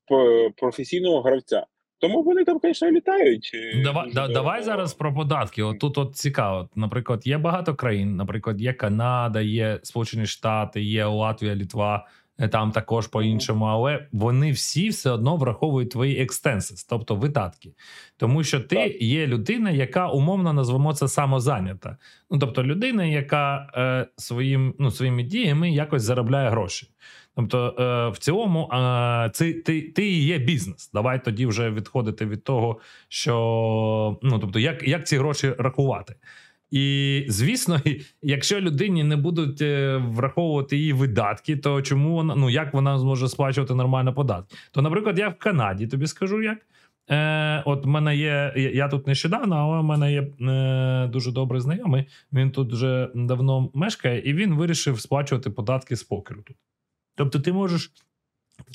[0.57, 1.67] професійного гравця.
[2.01, 3.51] Тому вони там, звісно, літають.
[3.55, 5.63] е, Давай, да, давай зараз про податки.
[5.63, 6.69] От тут от цікаво.
[6.75, 8.17] Наприклад, є багато країн.
[8.17, 12.07] Наприклад, є Канада, є Сполучені Штати, є Латвія, Літва.
[12.47, 17.73] Там також по-іншому, але вони всі все одно враховують твої екстенсис, тобто видатки.
[18.17, 19.03] Тому що ти Так.
[19.03, 21.97] є людина, яка умовно назвемо це самозайнята.
[22.31, 26.89] Ну тобто людина, яка е, своїм, ну, своїми діями якось заробляє гроші.
[27.37, 30.91] Тобто, е, в цілому, е, це ти, ти і є бізнес.
[30.95, 36.15] Давай тоді вже відходити від того, що ну тобто, як, як ці гроші рахувати.
[36.71, 37.81] І звісно,
[38.23, 43.29] якщо людині не будуть е, враховувати її видатки, то чому вона ну як вона зможе
[43.29, 44.57] сплачувати нормально податки?
[44.71, 46.59] То, наприклад, я в Канаді тобі скажу як.
[47.11, 52.05] Е, От мене є, я- тут нещодавно, але в мене є е, дуже добрий знайомий.
[52.33, 56.57] Він тут вже давно мешкає, і він вирішив сплачувати податки з покеру тут.
[57.15, 57.93] Тобто, ти можеш.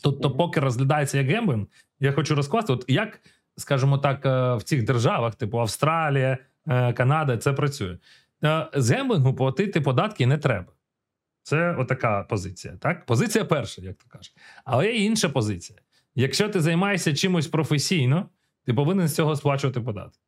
[0.04, 1.66] Тобто, покер розглядається як гемблінг.
[2.00, 3.20] Я хочу розкласти, от як,
[3.58, 7.98] скажімо так, е, в цих державах, типу Австралія, Канада, це працює.
[8.44, 10.74] Е, З гемблінгу платити податки не треба.
[11.44, 12.78] Це отака позиція.
[12.80, 13.06] Так?
[13.06, 14.34] Позиція перша, як то кажуть.
[14.66, 15.80] Але є інша позиція.
[16.16, 18.30] Якщо ти займаєшся чимось професійно,
[18.66, 20.20] ти повинен з цього сплачувати податки.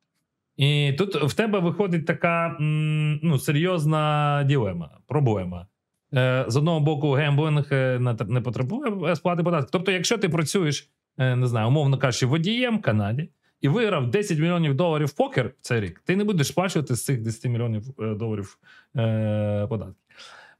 [0.57, 5.67] І тут в тебе виходить така ну, серйозна дилема, проблема.
[6.13, 9.69] Е, З одного боку, гемблінг е, не потребує сплати податків.
[9.71, 13.29] Тобто, якщо ти працюєш, е, не знаю, умовно кажучи, водієм в Канаді,
[13.61, 17.21] і виграв 10 мільйонів доларів в покер цей рік, ти не будеш сплачувати з цих
[17.21, 18.57] 10 мільйонів е, доларів
[18.95, 20.01] е, податки.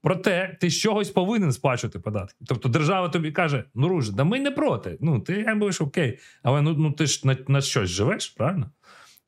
[0.01, 2.37] Проте ти з чогось повинен сплачувати податки.
[2.47, 4.97] Тобто держава тобі каже: ну Руж, да ми не проти.
[5.01, 8.71] Ну ти будеш окей, але ну ну ти ж на, на щось живеш, правильно?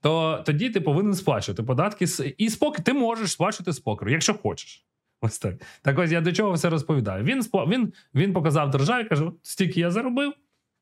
[0.02, 2.06] То тоді ти повинен сплачувати податки
[2.38, 4.86] і спокій ти можеш сплачувати з покеру, якщо хочеш.
[5.22, 5.56] Ось так.
[5.82, 7.24] Так ось я до чого все розповідаю.
[7.24, 10.34] Він він, він показав державі, каже: стільки я заробив.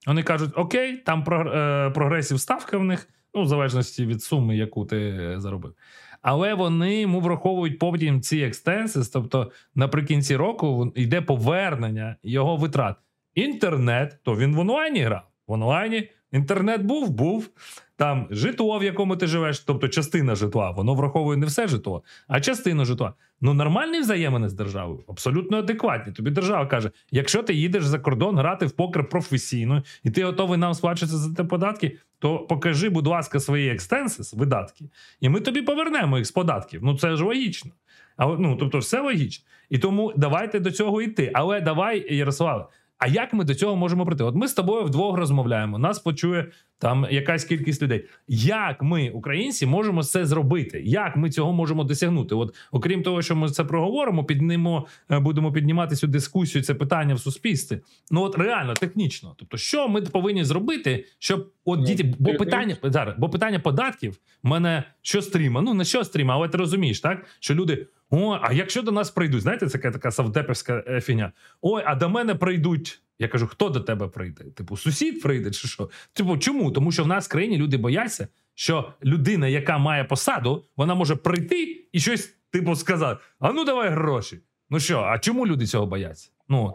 [0.08, 4.86] Вони кажуть, окей, там е, прогресів ставка в них, ну, в залежності від суми, яку
[4.86, 5.74] ти е, заробив.
[6.22, 12.96] Але вони йому враховують потім ці екстенсис, тобто наприкінці року йде повернення його витрат.
[13.36, 15.24] Інтернет, то він в онлайні грав.
[15.48, 17.50] В онлайні інтернет був, був.
[17.98, 22.42] Там житло, в якому ти живеш, тобто частина житла, воно враховує не все житло, а
[22.42, 23.14] частину житла.
[23.42, 26.14] Ну нормальні взаємини з державою, абсолютно адекватні.
[26.14, 30.58] Тобі держава каже: якщо ти їдеш за кордон грати в покер професійно, і ти готовий
[30.58, 34.86] нам сплачувати за те податки, то покажи, будь ласка, свої екстенсис, видатки,
[35.20, 36.84] і ми тобі повернемо їх з податків.
[36.84, 37.72] Ну це ж логічно.
[38.18, 39.46] А ну тобто, все логічно.
[39.70, 41.32] І тому давайте до цього йти.
[41.34, 42.66] Але давай, Ярославе,
[42.98, 44.24] а як ми до цього можемо прийти?
[44.24, 48.06] От ми з тобою вдвох розмовляємо, нас почує там якась кількість людей.
[48.28, 50.82] Як ми, українці, можемо це зробити?
[50.86, 52.36] Як ми цього можемо досягнути?
[52.36, 57.14] От, окрім того, що ми це проговоримо, піднимо, е, будемо піднімати цю дискусію, це питання
[57.14, 57.80] в суспільстві.
[58.12, 59.36] Ну от реально технічно.
[59.38, 64.18] Тобто, що ми повинні зробити, щоб от ну, діти, бо питання зараз, бо питання податків
[64.44, 65.62] мене що стріма?
[65.62, 67.88] Ну не що стріма, але ти розумієш, так що люди.
[68.10, 71.32] О, а якщо до нас прийдуть, знаєте, це така савдепівська е, фігня.
[71.62, 73.02] Ой, а до мене прийдуть.
[73.20, 74.44] Я кажу, хто до тебе прийде?
[74.44, 75.90] Типу, сусід прийде, чи що?
[76.14, 76.72] Типу, чому?
[76.72, 81.16] Тому що в нас в країні люди бояться, що людина, яка має посаду, вона може
[81.16, 84.40] прийти і щось, типу, сказати: а ну давай гроші.
[84.70, 86.32] Ну що, а чому люди цього бояться?
[86.50, 86.74] Ну,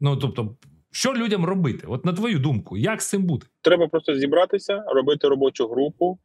[0.00, 0.56] ну тобто.
[0.92, 1.86] Що людям робити?
[1.86, 3.46] От на твою думку, як з цим бути?
[3.62, 6.18] Треба просто зібратися, робити робочу групу,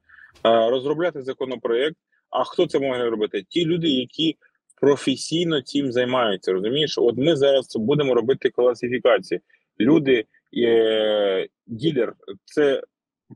[0.43, 1.97] розробляти законопроект.
[2.29, 3.43] А хто це може робити?
[3.49, 4.37] Ті люди, які
[4.81, 6.51] професійно цим займаються.
[6.51, 9.41] Розумієш, от ми зараз будемо робити класифікації.
[9.79, 10.25] Люди,
[10.57, 12.13] е, ділер,
[12.45, 12.81] це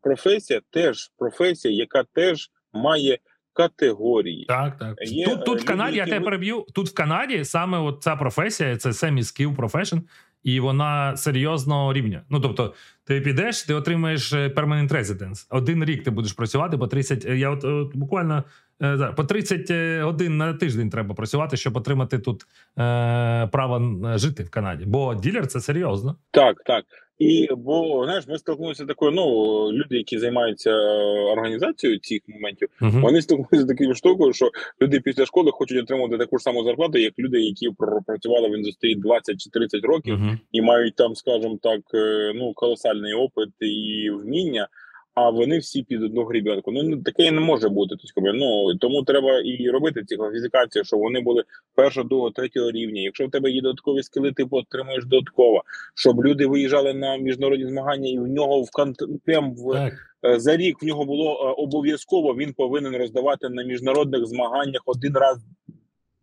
[0.02, 3.18] професія, теж професія, яка теж має
[3.54, 4.46] категорії.
[4.46, 4.96] Так, так.
[5.02, 6.66] Є тут тут в Канаді я тебе переб'ю.
[6.76, 10.02] Тут в Канаді саме от ця професія, це semi-skill profession,
[10.44, 12.22] і вона серйозного рівня.
[12.30, 12.74] Ну тобто,
[13.04, 15.48] ти підеш, ти отримаєш е, permanent residence.
[15.50, 18.44] Один рік ти будеш працювати по 30, е, Я от, от буквально
[18.82, 22.44] е, по 30 годин на тиждень треба працювати, щоб отримати тут
[22.80, 24.86] е, право жити в Канаді.
[24.86, 26.16] Бо ділер це серйозно.
[26.32, 26.86] Так, так.
[27.20, 29.12] І бо знаєш, ми столкнулися такою.
[29.12, 29.26] Ну
[29.72, 30.72] люди, які займаються
[31.32, 33.02] організацією цих моментів, uh-huh.
[33.02, 34.50] вони столкнулися з такою штукою, що
[34.82, 38.96] люди після школи хочуть отримати таку ж саму зарплату, як люди, які пропрацювали в індустрії
[38.96, 40.38] 20 чи 30 років, uh-huh.
[40.52, 41.82] і мають там, скажімо так,
[42.36, 44.68] ну колосальний опит і вміння
[45.20, 46.72] а вони всі під одну грібенку.
[46.72, 47.96] Ну таке не може бути.
[48.16, 51.44] Тобто, ну тому треба і робити ці класифікації, щоб вони були
[51.76, 53.02] першого, другого, третього рівня.
[53.02, 55.64] Якщо в тебе є додаткові скили, ти отримуєш додатково,
[55.96, 58.70] щоб люди виїжджали на міжнародні змагання, і в нього в
[59.26, 59.92] прям в
[60.26, 62.36] е, за рік в нього було е, обов'язково.
[62.36, 65.38] Він повинен роздавати на міжнародних змаганнях один раз.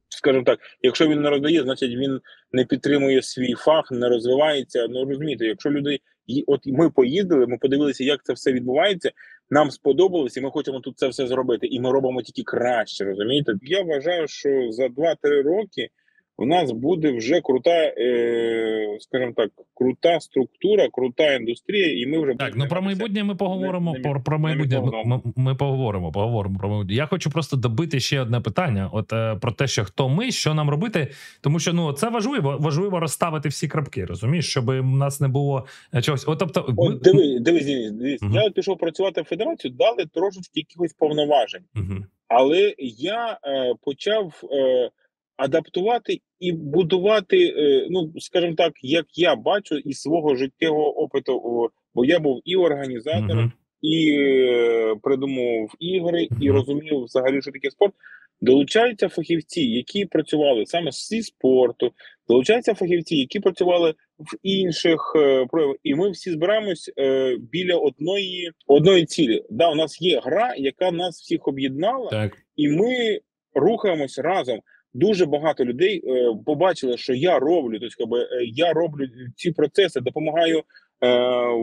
[0.08, 2.20] Скажімо так, якщо він не роздає, значить він
[2.52, 4.86] не підтримує свій фах, не розвивається.
[4.90, 9.10] Ну розумієте, якщо люди і от ми поїздили, ми подивилися, як це все відбувається.
[9.50, 11.66] Нам сподобалось, і ми хочемо тут це все зробити.
[11.66, 13.04] І ми робимо тільки краще.
[13.04, 13.54] Розумієте?
[13.62, 15.88] Я вважаю, що за 2-3 роки
[16.38, 22.34] у нас буде вже крута, е, скажімо так, крута структура, крута індустрія, і ми вже
[22.34, 22.52] так.
[22.56, 23.92] Ну про майбутнє ми поговоримо.
[23.92, 26.12] Не, не, про про майбутнє ми, ми, поговоримо.
[26.12, 26.94] Поговоримо про майбутнє.
[26.94, 30.54] Я хочу просто добити ще одне питання: от е, про те, що хто ми, що
[30.54, 31.08] нам робити,
[31.40, 34.04] тому що ну це важливо, важливо розставити всі крапки.
[34.04, 36.28] Розумієш, щоб у нас не було е, чогось.
[36.28, 36.74] От тобто, ми...
[36.76, 38.22] От, диви, дивись, дивись, дивись.
[38.22, 38.34] Угу.
[38.34, 42.04] Я пішов працювати в федерацію, дали трошечки якихось повноважень, угу.
[42.28, 44.40] але я е, почав.
[44.52, 44.90] Е,
[45.36, 52.04] адаптувати і будувати, е, ну скажімо так, як я бачу із свого життєвого опиту, бо
[52.04, 53.52] я був і організатором, uh -huh.
[53.80, 57.94] і е, придумував ігри, і розумів взагалі, що таке спорт.
[58.40, 61.92] Долучаються фахівці, які працювали саме зі спорту,
[62.28, 68.50] долучаються фахівці, які працювали в інших е, проявах, і ми всі збираємось е, біля одної
[68.66, 69.42] одної цілі.
[69.50, 73.20] Да, у нас є гра, яка нас всіх об'єднала, і ми
[73.54, 74.60] рухаємось разом
[74.96, 80.58] дуже багато людей е, побачили, що я роблю, тобто, е, я роблю ці процеси, допомагаю
[80.58, 80.62] е,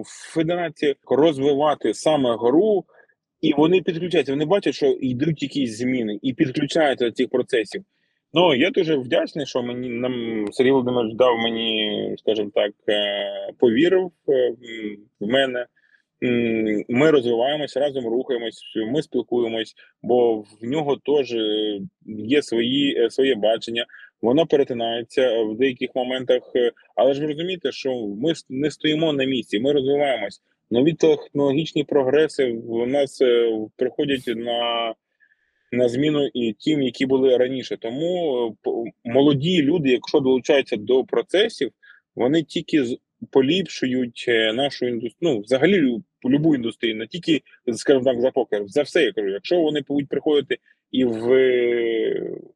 [0.01, 2.85] в федерації розвивати саме гру,
[3.41, 4.31] і вони підключаються.
[4.31, 7.83] Вони бачать, що йдуть якісь зміни, і підключаються до цих процесів.
[8.33, 12.71] Ну я дуже вдячний, що мені нам Сергій Володимирович дав мені, скажімо так,
[13.59, 14.11] повірив
[15.19, 15.65] в мене.
[16.89, 23.35] Ми розвиваємося, разом рухаємось, ми спілкуємось, бо в нього теж е, є свої е, своє
[23.35, 23.85] бачення.
[24.21, 29.25] Воно перетинається в деяких моментах, е, але ж ви розумієте, що ми не стоїмо на
[29.25, 30.41] місці, ми розвиваємось.
[30.71, 34.93] Нові технологічні прогреси в нас е, приходять на,
[35.71, 37.77] на зміну і тим, які були раніше.
[37.77, 41.71] Тому е, молоді люди, якщо долучаються до процесів,
[42.15, 42.83] вони тільки
[43.31, 47.41] поліпшують е, нашу індустрію, ну взагалі лю- любу індустрію, не тільки
[47.73, 49.27] скажімо так, за покер, за все я кажу.
[49.29, 50.57] Якщо вони будуть приходити
[50.91, 51.05] і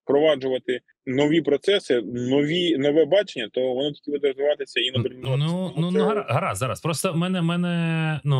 [0.03, 5.47] впроваджувати нові процеси, нові нове бачення, то воно тільки буде розвиватися і модернізуватися.
[5.47, 6.81] Ну, ну, ну, ну гара- гаразд, зараз.
[6.81, 8.37] Просто в мене, в мене ну,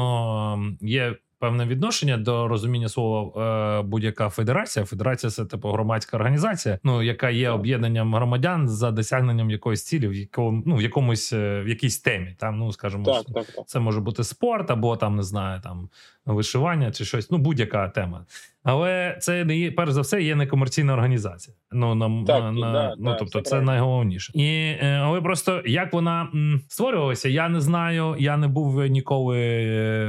[0.82, 4.86] є певне відношення до розуміння слова е, будь-яка федерація.
[4.86, 10.14] Федерація це типу громадська організація, ну яка є об'єднанням громадян за досягненням якоїсь цілі в
[10.14, 12.36] якому, ну, в якомусь е, в якійсь темі.
[12.40, 13.68] Там, ну скажімо, так, так, так.
[13.68, 15.90] це може бути спорт, або там не знаю, там
[16.26, 17.32] вишивання чи щось.
[17.32, 18.26] Ну, будь-яка тема.
[18.64, 21.56] Але це не є, перш за все, є некомерційна організація.
[21.72, 23.72] Ну на, Так, на, на да, ну да, тобто, це правильно.
[23.72, 24.32] найголовніше.
[24.36, 24.48] І
[24.82, 28.16] е, але просто як вона м, створювалася, я не знаю.
[28.20, 29.38] Я не був ніколи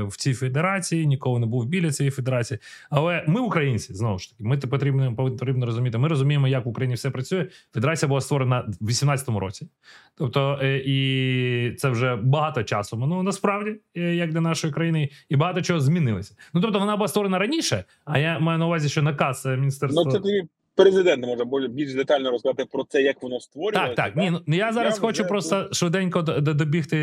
[0.02, 2.60] в цій федерації, ніколи не був біля цієї федерації.
[2.90, 5.98] Але ми, українці, знову ж таки, ми потрібно потрібно розуміти.
[5.98, 7.46] Ми розуміємо, як в Україні все працює.
[7.74, 9.68] Федерація була створена в 18-му році.
[10.14, 15.36] Тобто, е, і це вже багато часу минуло насправді, е, як для нашої країни, і
[15.36, 16.34] багато чого змінилося.
[16.54, 17.84] Ну тобто, вона була створена раніше.
[18.04, 20.02] А я маю на увазі, що наказ е, міністерства.
[20.04, 20.42] Ну це тобі
[20.82, 23.94] президент може більш- детально розказати про це, як воно створювалося.
[23.94, 24.16] Так, так.
[24.16, 26.96] Ні, ну я зараз Я хочу вже- просто швиденько до- до- добігти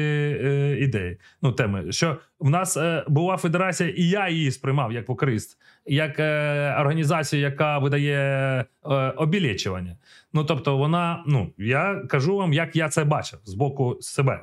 [0.44, 1.18] е, ідеї.
[1.42, 6.20] Ну, теми, що в нас е, була федерація, і я її сприймав як покрист, як
[6.20, 8.16] е, організацію, яка видає
[8.86, 9.96] е, обілечування.
[10.34, 14.40] Ну тобто, вона, ну я кажу вам, як я це бачив з боку себе.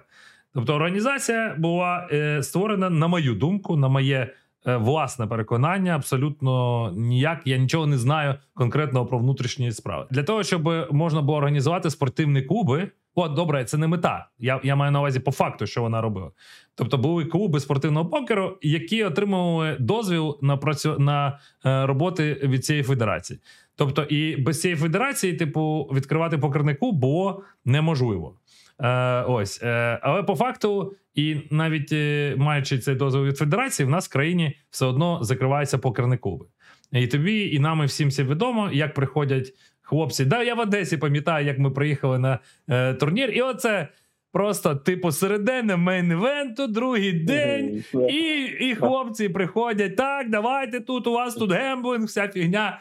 [0.54, 4.28] Тобто, організація була е, створена, на мою думку, на моє
[4.64, 5.96] власне переконання.
[5.96, 7.42] Абсолютно ніяк.
[7.44, 10.06] Я нічого не знаю конкретного про внутрішні справи.
[10.10, 12.90] Для того, щоб можна було організувати спортивні клуби.
[13.14, 14.28] О, добре, це не мета.
[14.38, 16.30] Я, я маю на увазі по факту, що вона робила.
[16.74, 22.82] Тобто були клуби спортивного покеру, які отримували дозвіл на працю на е, роботи від цієї
[22.82, 23.40] федерації.
[23.76, 28.34] Тобто, і без цієї федерації, типу, відкривати покерний клуб було неможливо.
[28.80, 33.90] Е, ось, е, але по факту, і навіть е, маючи цей дозвіл від федерації, в
[33.90, 36.46] нас в країні все одно закриваються покерні клуби.
[36.92, 39.52] І тобі, і нам і всім все відомо, як приходять
[39.82, 40.24] хлопці.
[40.24, 43.88] Да, я в Одесі пам'ятаю, як ми приїхали на е, турнір, і оце
[44.32, 47.84] просто типу середини main event у, другий день.
[48.08, 52.80] І, і хлопці приходять, так, давайте тут, у вас тут гемблинг, вся фігня.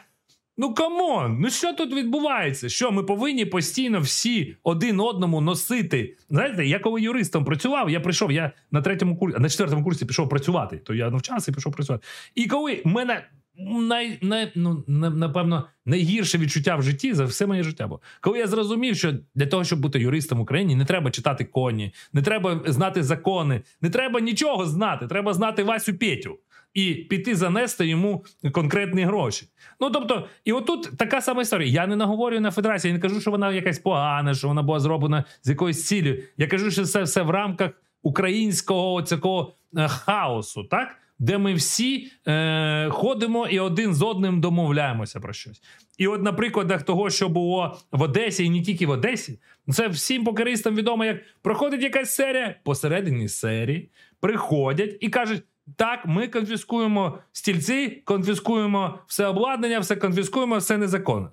[0.56, 2.68] Ну come on, ну що тут відбувається?
[2.68, 6.16] Що ми повинні постійно всі один одному носити?
[6.30, 10.28] Знаєте, я коли юристом працював, я прийшов, я на третьому курсі, на четвертому курсі пішов
[10.28, 10.76] працювати.
[10.76, 12.06] То я навчався і пішов працювати.
[12.34, 13.24] І коли мене
[13.58, 18.00] най, най, ну, напевно найгірше відчуття в житті за все моє життя було.
[18.20, 21.94] Коли я зрозумів, що для того, щоб бути юристом в Україні, не треба читати коні,
[22.12, 25.06] не треба знати закони, не треба нічого знати.
[25.06, 26.38] Треба знати Васю Петю
[26.74, 29.46] і піти занести йому конкретні гроші.
[29.80, 31.72] Ну тобто, і отут така сама історія.
[31.72, 34.80] Я не наговорюю на федерацію, я не кажу, що вона якась погана, що вона була
[34.80, 36.18] зроблена з якоюсь ціллю.
[36.36, 37.70] Я кажу, що це все в рамках
[38.02, 40.96] українського цього е, хаосу, так?
[41.18, 45.62] Де ми всі е, ходимо і один з одним домовляємося про щось.
[45.98, 49.38] І от на прикладах того, що було в Одесі, і не тільки в Одесі,
[49.70, 55.42] це всім покеристам відомо, як проходить якась серія посередині серії, приходять і кажуть:
[55.76, 61.30] так, ми конфіскуємо стільці, конфіскуємо все обладнання, все конфіскуємо, все незаконно.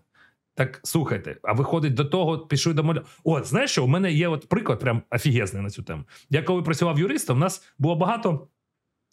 [0.56, 3.02] Так слухайте, а виходить до того, пішли до моля.
[3.24, 3.84] О, знаєш що?
[3.84, 6.04] У мене є от приклад, прям офігезний на цю тему.
[6.30, 8.48] Я коли працював юристом, у нас було багато.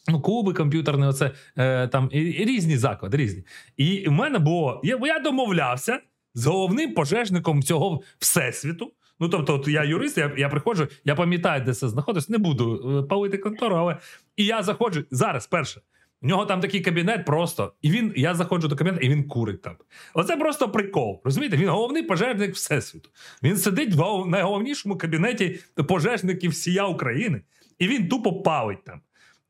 [0.09, 3.43] Ну, клуби комп'ютерні, оце е, там і, і різні заклади, різні.
[3.77, 4.81] І в мене було.
[4.85, 6.01] Я, я домовлявся
[6.35, 8.93] з головним пожежником цього всесвіту.
[9.21, 12.99] Ну, тобто, от я юрист, я, я приходжу, я пам'ятаю, де це знаходиться, не буду
[12.99, 13.97] е, палити контору, але
[14.37, 15.81] і я заходжу зараз перше.
[16.23, 19.62] В нього там такий кабінет просто, і він, я заходжу до кабінету, і він курить
[19.62, 19.77] там.
[20.14, 21.21] Оце просто прикол.
[21.25, 21.57] Розумієте?
[21.57, 23.11] Він головний пожежник всесвіту.
[23.43, 27.41] Він сидить в найголовнішому кабінеті пожежників всія України,
[27.79, 29.01] і він тупо палить там.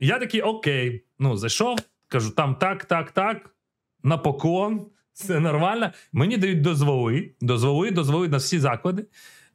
[0.01, 3.51] Я такий, окей, ну зайшов, кажу, там так, так, так,
[4.03, 5.91] на поклон, все нормально.
[6.13, 9.07] Мені дають дозволи, дозволи, дозволи на всі заклади.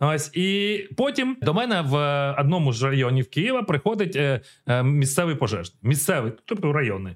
[0.03, 5.35] Ось і потім до мене в е, одному з районів Києва приходить е, е, місцевий
[5.35, 7.15] пожежник, місцевий, тобто районний.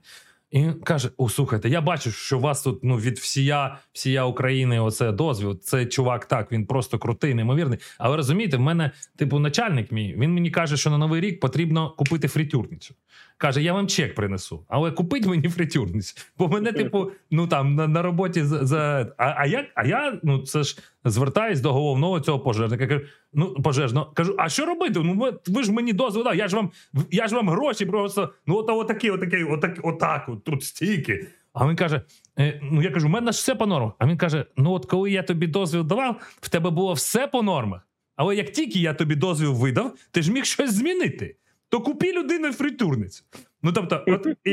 [0.52, 4.80] І каже: О, слухайте, я бачу, що у вас тут ну від всія, всія України
[4.80, 5.60] оце дозвіл.
[5.60, 7.80] Цей чувак так, він просто крутий, неймовірний.
[7.98, 11.90] Але розумієте, в мене, типу, начальник мій, він мені каже, що на новий рік потрібно
[11.90, 12.96] купити фритюрницю.
[13.38, 16.16] Каже: я вам чек принесу, але купить мені фритюрницю.
[16.38, 18.66] Бо мене, типу, ну там на, на роботі за.
[18.66, 19.14] за...
[19.18, 22.88] А, а я, а я ну це ж звертаюсь до головного цього пожежника.
[22.88, 23.02] Кажу,
[23.34, 25.00] ну пожежно, кажу, а що робити?
[25.04, 26.72] Ну ви, ви ж мені дозвіл, дали, я ж вам
[27.12, 28.34] я ж вам гроші просто.
[28.48, 31.28] Ну от отакі, отакі, отак, отак, от тут стільки.
[31.54, 32.02] А він каже:
[32.40, 33.94] е, ну я кажу, у мене ж все по нормах.
[34.00, 37.44] А він каже: ну от коли я тобі дозвіл давав, в тебе було все по
[37.44, 37.82] нормах.
[38.16, 41.36] Але як тільки я тобі дозвіл видав, ти ж міг щось змінити.
[41.70, 43.24] То купі людину фритюрницю.
[43.64, 44.52] Ну тобто, от і,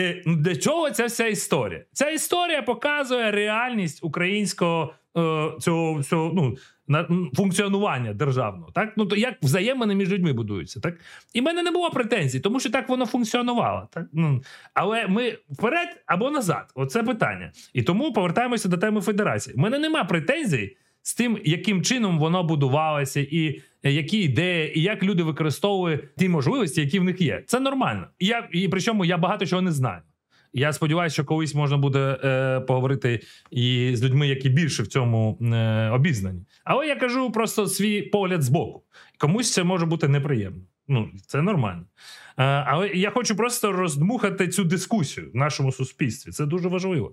[0.00, 1.84] і ну, для чого ця вся історія?
[1.92, 6.56] Ця історія показує реальність українського е, цього, цього ну,
[6.88, 8.72] на функціонування державного.
[8.72, 10.94] Так, ну то як взаємини між людьми будуються, так
[11.32, 13.88] і в мене не було претензій, тому що так воно функціонувало.
[13.92, 14.42] Так ну
[14.74, 16.72] але ми вперед або назад.
[16.74, 17.52] Оце питання.
[17.72, 19.56] І тому повертаємося до теми федерації.
[19.56, 20.76] У мене нема претензій
[21.06, 26.80] з тим, яким чином воно будувалося, і які ідеї, і як люди використовують ті можливості,
[26.80, 27.42] які в них є.
[27.46, 28.06] Це нормально.
[28.18, 30.00] І я і причому я багато чого не знаю.
[30.52, 35.38] Я сподіваюся, що колись можна буде е, поговорити і з людьми, які більше в цьому
[35.40, 36.42] е, обізнані.
[36.64, 38.82] Але я кажу просто свій погляд з боку.
[39.18, 40.62] Комусь це може бути неприємно.
[40.88, 41.84] Ну це нормально.
[42.38, 46.30] Е, але я хочу просто роздмухати цю дискусію в нашому суспільстві.
[46.30, 47.12] Це дуже важливо.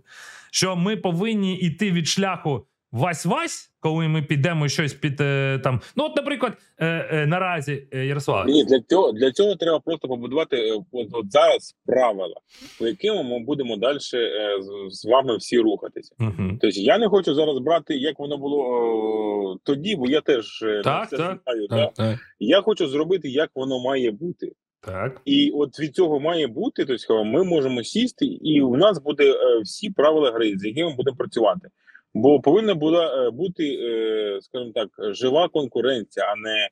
[0.51, 5.81] Що ми повинні йти від шляху Вась-Вась, коли ми підемо щось під е, там.
[5.95, 8.47] Ну, от, наприклад, е, е, наразі е, Ярослав.
[8.47, 12.35] Ні, для цього для цього треба просто побудувати е, от, от зараз правила,
[12.79, 16.15] по яким ми будемо далі е, з, з вами всі рухатися.
[16.19, 16.57] Угу.
[16.61, 20.81] Тобто я не хочу зараз брати, як воно було о, тоді, бо я теж е,
[20.83, 21.67] Так, все так, знаю.
[21.69, 21.75] да?
[21.85, 24.51] Так, так, Я хочу зробити, як воно має бути.
[24.81, 25.21] так.
[25.25, 29.61] І от від цього має бути, тобто ми можемо сісти, і у нас буде е,
[29.63, 31.67] всі правила гри, з якими ми будемо працювати.
[32.13, 36.69] Бо повинна була е, бути, е, скажімо так, жива конкуренція, а не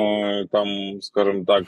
[0.00, 0.68] е, там,
[1.00, 1.64] скажімо так,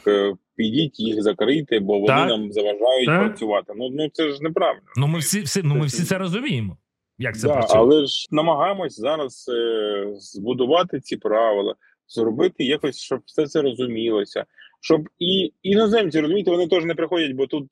[0.57, 2.29] підіть їх закрити, бо вони Так.
[2.29, 3.21] нам заважають Так.
[3.27, 3.73] працювати.
[3.77, 4.83] Ну ну це ж неправильно.
[4.97, 6.77] Ну ми всі, всі, ну, ми всі це розуміємо.
[7.19, 7.79] Як це да, працює?
[7.79, 11.75] але ж намагаємось зараз е, збудувати ці правила,
[12.09, 14.45] зробити якось, щоб все це розумілося.
[14.81, 17.67] Щоб і іноземці розумієте, вони теж не приходять, бо тут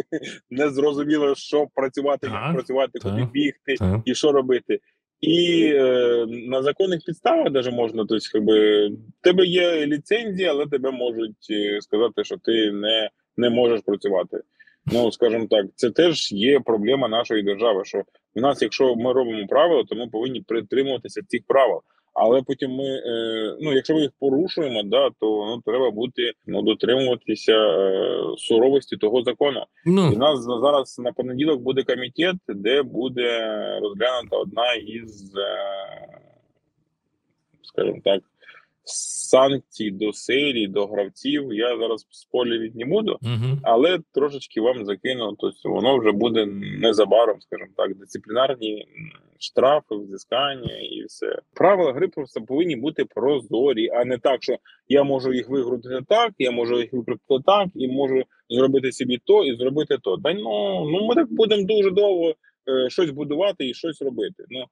[0.50, 4.00] не зрозуміло, що працювати, Так, як працювати, куди бігти Так.
[4.04, 4.80] і що робити.
[5.20, 8.90] І е, на законних підставах даже можна, тобто, якби,
[9.20, 14.40] тебе є ліцензія, але тебе можуть е, сказати, що ти не, не можеш працювати.
[14.86, 17.84] Ну, скажімо так, це теж є проблема нашої держави.
[17.84, 18.02] Що
[18.34, 21.80] в нас, якщо ми робимо правила, то ми повинні притримуватися цих правил.
[22.14, 26.62] Але потім ми, е, ну якщо ми їх порушуємо, да, то ну треба бути ну
[26.62, 29.64] дотримуватися е, суровості того закону.
[29.86, 33.40] І Ну, нас зараз на понеділок буде комітет, де буде
[33.82, 35.58] розглянута одна із, е,
[37.62, 38.22] скажімо так,
[38.84, 41.52] санкцій до серії, до гравців.
[41.52, 43.58] Я зараз спойлерити не буду, угу.
[43.62, 45.36] але трошечки вам закину.
[45.38, 46.46] Тобто воно вже буде
[46.80, 48.86] незабаром, скажімо так, дисциплінарні
[49.38, 51.38] штрафи, взискання і все.
[51.54, 54.56] Правила гри просто повинні бути прозорі, а не так, що
[54.88, 59.44] я можу їх викрутити так, я можу їх викрутити так, і можу зробити собі то
[59.44, 60.18] і зробити то.
[60.18, 62.34] Та ну, ну ми так будемо дуже довго
[62.68, 64.44] е, щось будувати і щось робити.
[64.48, 64.64] Ну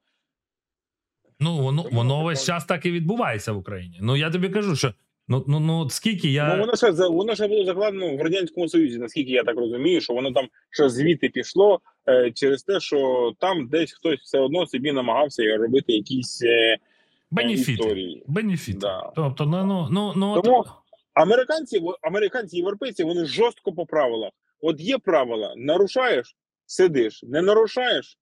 [1.41, 3.99] ну воно, воно весь час так і відбувається в Україні.
[4.01, 4.93] Ну я тобі кажу, що
[5.27, 6.53] ну, ну, ну от скільки я.
[6.55, 10.01] Ну, воно ще за- воно ще було закладено в радянському союзі, наскільки я так розумію,
[10.01, 11.79] що воно там ще звідти пішло
[12.09, 16.77] е, через те, що там десь хтось все одно собі намагався робити якісь е,
[17.31, 17.71] Бенефіти.
[17.71, 18.23] історії.
[18.27, 18.77] Бенефіти.
[18.79, 19.11] Да.
[19.15, 20.65] Тобто, ну, ну, ну, ну от- Тому-
[21.13, 24.31] Американці, американці, європейці, вони жорстко по правилах.
[24.61, 26.35] От є правила, нарушаєш,
[26.65, 28.20] сидиш, не нарушаєш, е,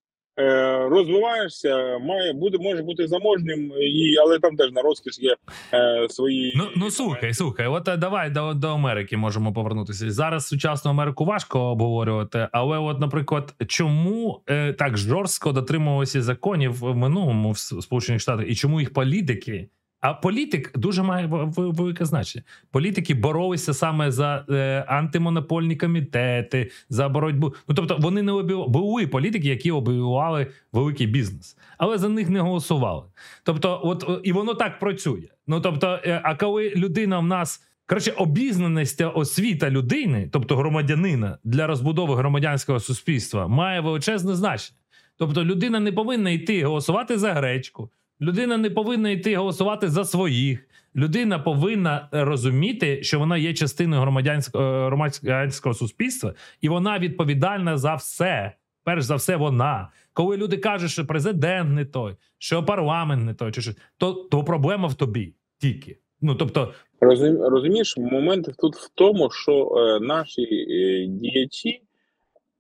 [0.90, 5.36] розвиваєшся, має буде, може бути заможним, і, але там теж на розкіш є
[5.74, 6.54] е, свої.
[6.56, 10.12] Ну, ну слухай, слухай, от е, давай до, до Америки можемо повернутися.
[10.12, 16.96] Зараз сучасну Америку важко обговорювати, але, от, наприклад, чому е, так жорстко дотримувалися законів в
[16.96, 19.70] минулому в Сполучених Штатах, і чому їх політики?
[20.02, 21.28] А політик дуже має
[21.58, 22.44] велике значення.
[22.72, 27.54] Політики боролися саме за е, антимонопольні комітети, за боротьбу.
[27.68, 28.68] Ну тобто вони не обів...
[28.68, 33.04] були політики, які обіювали великий бізнес, але за них не голосували.
[33.44, 35.28] Тобто, от і воно так працює.
[35.48, 37.66] Ну тобто, е, а коли людина в нас.
[37.86, 44.78] Коротше, обізнаність освіта людини, тобто громадянина, для розбудови громадянського суспільства, має величезне значення.
[45.18, 47.90] Тобто, людина не повинна йти голосувати за гречку,
[48.22, 50.66] людина не повинна йти голосувати за своїх.
[50.96, 57.78] Людина повинна е, розуміти, що вона є частиною громадянського е, громадянського суспільства, і вона відповідальна
[57.78, 58.54] за все.
[58.84, 59.90] Перш за все, вона.
[60.14, 64.44] Коли люди кажуть, що президент не той, що парламент не той, чи що, то, то
[64.44, 65.98] проблема в тобі тільки.
[66.22, 71.82] Ну тобто, Розум, розумієш, момент тут в тому, що е, наші е, діячі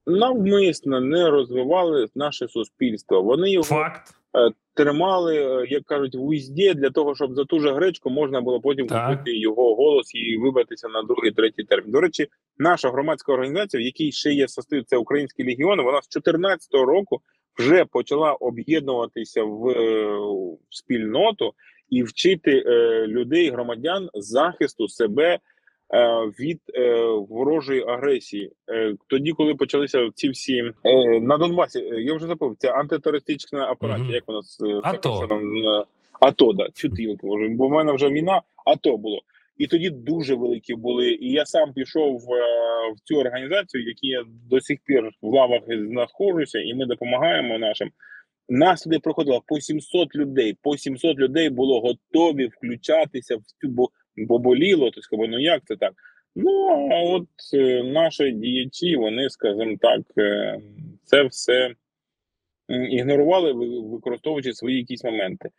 [0.06, 3.22] навмисно не розвивали наше суспільство.
[3.22, 4.14] Вони його факт.
[4.84, 8.62] Тримали, е, як кажуть, в узді для того, щоб за ту же гречку можна було
[8.62, 9.10] потім Так.
[9.10, 11.92] купити його голос і вибратися на другий, третій термін.
[11.92, 12.28] До речі,
[12.58, 17.22] наша громадська організація, в якій ще є состив, це Український легіон, вона з 2014 року
[17.58, 20.18] вже почала об'єднуватися в, е,
[20.70, 21.54] в спільноту
[21.90, 25.40] і вчити е, людей, громадян захисту себе.
[25.94, 26.08] Е,
[26.40, 30.72] Від е, ворожої агресії, Е, тоді, коли почалися ці всі
[31.22, 34.14] на Донбасі, я вже забув, ця антитерористична операція, Мгм.
[34.14, 35.28] як вона з АТО.
[36.20, 37.16] АТО, да, чути,
[37.50, 39.22] бо в мене вже війна, АТО було.
[39.58, 41.12] І тоді дуже великі були.
[41.12, 42.40] І я сам пішов е,
[42.96, 47.90] в цю організацію, які я до сих пір в лавах знаходжуся, і ми допомагаємо нашим.
[48.50, 50.58] Нас туди проходило по 700 людей.
[50.62, 53.90] По 700 людей було готові включатися в цю, бо,
[54.28, 54.92] бо боліло.
[54.92, 55.94] То сказав, ну як це так?
[56.36, 60.60] Ну а от е, наші діячі, вони, скажімо так, е,
[61.06, 61.74] це все
[62.70, 65.50] ігнорували, використовуючи свої якісь моменти.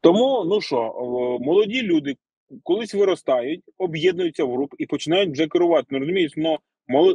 [0.00, 0.94] Тому, ну що,
[1.40, 2.14] молоді люди
[2.62, 5.86] колись виростають, об'єднуються в груп і починають вже керувати.
[5.90, 6.58] Ну розумієш, ну,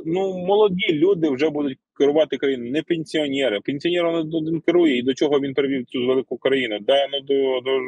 [0.06, 3.60] ну молоді люди вже будуть керувати країною, не пенсіонери.
[3.60, 6.80] Пенсіонер він керує, і до чого він привів цю велику країну.
[6.82, 7.80] Да, ну, до, до...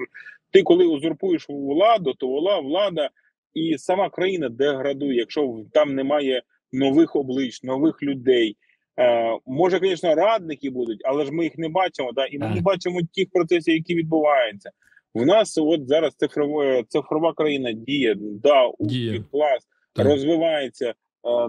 [0.52, 3.10] Ти коли узурпуєш владу, то вла- влада
[3.54, 6.42] і сама країна деградує, якщо там немає
[6.72, 8.58] нових облич, нових людей.
[9.00, 12.12] Е, може, звісно, радники будуть, але ж ми їх не бачимо.
[12.12, 12.26] Да?
[12.26, 14.72] І ми не бачимо тих процесів, які відбуваються.
[15.14, 19.24] В нас от зараз цифрова, цифрова країна діє, да, Діє.
[19.32, 20.94] клас, розвивається, е,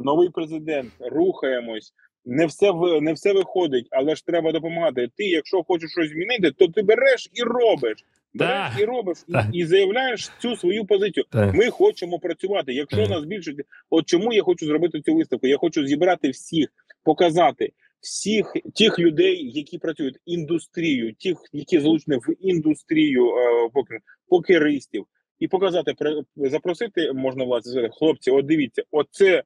[0.05, 1.93] новий президент, рухаємось.
[2.25, 5.09] Не все не все виходить, але ж треба допомагати.
[5.17, 8.05] Ти, якщо хочеш щось змінити, то ти береш і робиш.
[8.39, 11.25] Береш і робиш, і, і заявляєш цю свою позицію.
[11.31, 11.55] Так.
[11.55, 12.73] Ми хочемо працювати.
[12.73, 13.11] Якщо Так.
[13.11, 13.55] нас більше,
[13.91, 15.47] от чому я хочу зробити цю виставку?
[15.47, 16.69] Я хочу зібрати всіх,
[17.05, 25.07] показати всіх тих людей, які працюють індустрію, тих, які залучені в індустрію е, поки- покеристів,
[25.39, 25.95] і показати,
[26.37, 28.31] запросити можна власне хлопці.
[28.31, 29.43] От дивіться, оце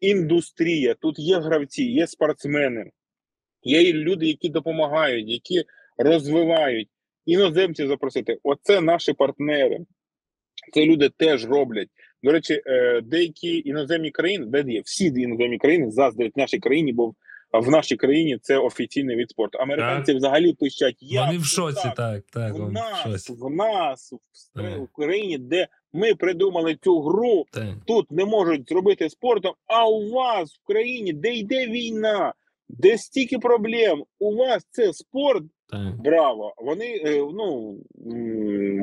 [0.00, 0.94] індустрія.
[0.94, 2.90] Тут є гравці, є спортсмени,
[3.62, 5.64] є люди, які допомагають, які
[5.96, 6.88] розвивають.
[7.26, 8.38] Іноземці запросити.
[8.42, 9.78] Оце наші партнери.
[10.74, 11.88] Це люди теж роблять.
[12.22, 17.14] До речі, е, деякі іноземні країни, де є всі іноземні країни заздрять нашій країні, бо
[17.52, 19.58] в нашій країні це офіційний від спорту.
[19.58, 20.96] Американці взагалі пищать.
[21.00, 21.94] Як Вони в шоці, так?
[21.94, 23.32] так, так, в вони в нас, шоці.
[23.40, 24.18] в нас, в,
[24.60, 24.78] Так.
[24.78, 29.54] в країні, де ми придумали цю гру, Так, тут не можуть зробити спортом.
[29.66, 32.34] А у вас в країні, де йде війна,
[32.68, 35.42] де стільки проблем, у вас це спорт.
[36.04, 36.54] Браво!
[36.56, 37.78] Вони е, ну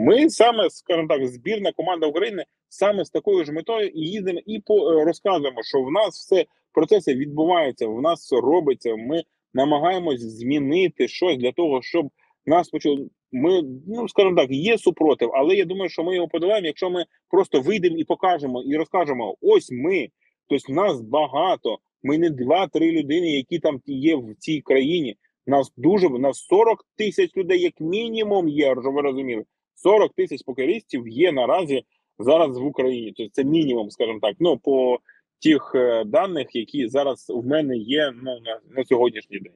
[0.05, 4.59] ми саме, скажімо так, збірна команда України саме з такою ж метою і їздимо і
[4.59, 8.95] по е, розказуємо, що в нас все процеси відбуваються, в нас все робиться.
[8.95, 9.23] Ми
[9.53, 12.09] намагаємось змінити щось для того, щоб
[12.45, 13.09] нас почули.
[13.31, 17.05] Ми, ну скажімо так, є супротив, але я думаю, що ми його подолаємо, якщо ми
[17.29, 20.07] просто вийдемо і покажемо і розкажемо: ось ми,
[20.47, 21.77] тобто нас багато.
[22.03, 25.15] Ми не два-три людини, які там є в цій країні.
[25.49, 29.43] Нас дуже нас 40 тисяч людей, як мінімум, є, щоб ви розуміли.
[29.75, 31.83] 40 тисяч покеристів є наразі
[32.19, 33.13] зараз в Україні.
[33.17, 34.35] Тобто це мінімум, скажімо так.
[34.39, 34.99] Ну по
[35.41, 39.53] тих е, даних, які зараз в мене є ну, на, на сьогоднішній день.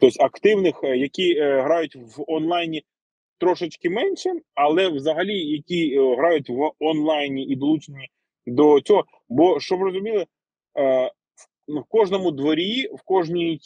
[0.00, 2.82] Тобто активних, е, які е, грають в онлайні
[3.38, 8.08] трошечки менше, але взагалі які е, грають в онлайні і долучені
[8.46, 9.04] до цього.
[9.28, 10.26] Бо щоб розуміли,
[10.78, 11.10] е,
[11.68, 13.60] в кожному дворі, в кожній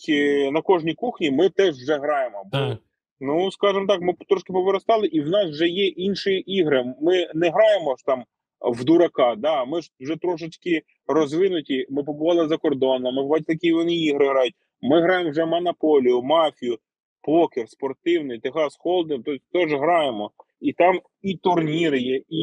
[0.52, 2.42] на кожній кухні ми теж вже граємо.
[2.44, 2.78] Бо, Так.
[3.20, 6.94] Ну скажімо так, ми трошки повиростали, і в нас вже є інші ігри.
[7.02, 8.24] Ми не граємо ж там
[8.60, 9.34] в дурака.
[9.36, 11.86] Да, ми ж вже трошечки розвинуті.
[11.90, 13.14] Ми побували за кордоном.
[13.14, 14.54] Ми бачимо, які вони ігри грають.
[14.82, 16.78] Ми граємо вже монополію, мафію,
[17.22, 19.22] покер, спортивний, Техас Холдинг.
[19.24, 20.30] Тобто теж граємо.
[20.60, 22.42] І там і турніри є, і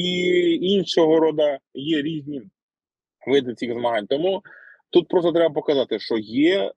[0.61, 1.43] іншого роду
[1.73, 2.41] є різні
[3.27, 4.07] види цих змагань.
[4.07, 4.41] Тому
[4.89, 6.71] тут просто треба показати, що є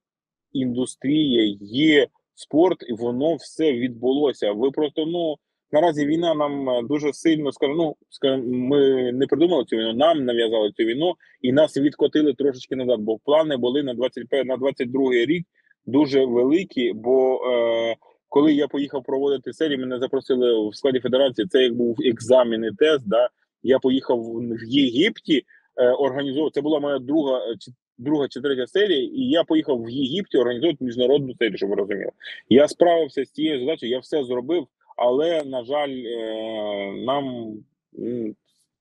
[0.53, 4.51] індустрія, є спорт, і воно все відбулося.
[4.51, 5.35] Ви просто ну
[5.71, 10.25] наразі війна нам е, дуже сильно скажімо, ну скажімо, ми не придумали цю війну, нам
[10.25, 12.99] нав'язали цю війну і нас відкотили трошечки назад.
[12.99, 15.45] Бо плани були на 25, на 22 рік
[15.85, 16.93] дуже великі.
[16.93, 17.95] Бо е,
[18.29, 21.47] коли я поїхав проводити серію, мене запросили в складі федерації.
[21.47, 23.09] Це як був екзамен і тест.
[23.09, 23.29] Да?
[23.63, 25.43] Я поїхав в Єгипті
[25.77, 26.53] е, організовувати.
[26.53, 30.37] Це була моя друга е, чи друга чи третя серія, і я поїхав в Єгипті
[30.37, 32.11] організовувати міжнародну серію, щоб ви розуміли.
[32.49, 37.53] Я справився з цією задачею, я все зробив, але на жаль, е, нам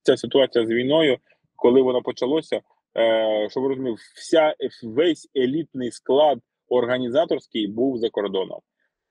[0.02, 1.18] ця ситуація з війною,
[1.56, 2.60] коли вона почалася,
[2.98, 6.38] е, щоб ви розуміли, вся весь елітний склад
[6.68, 8.60] організаторський був за кордоном.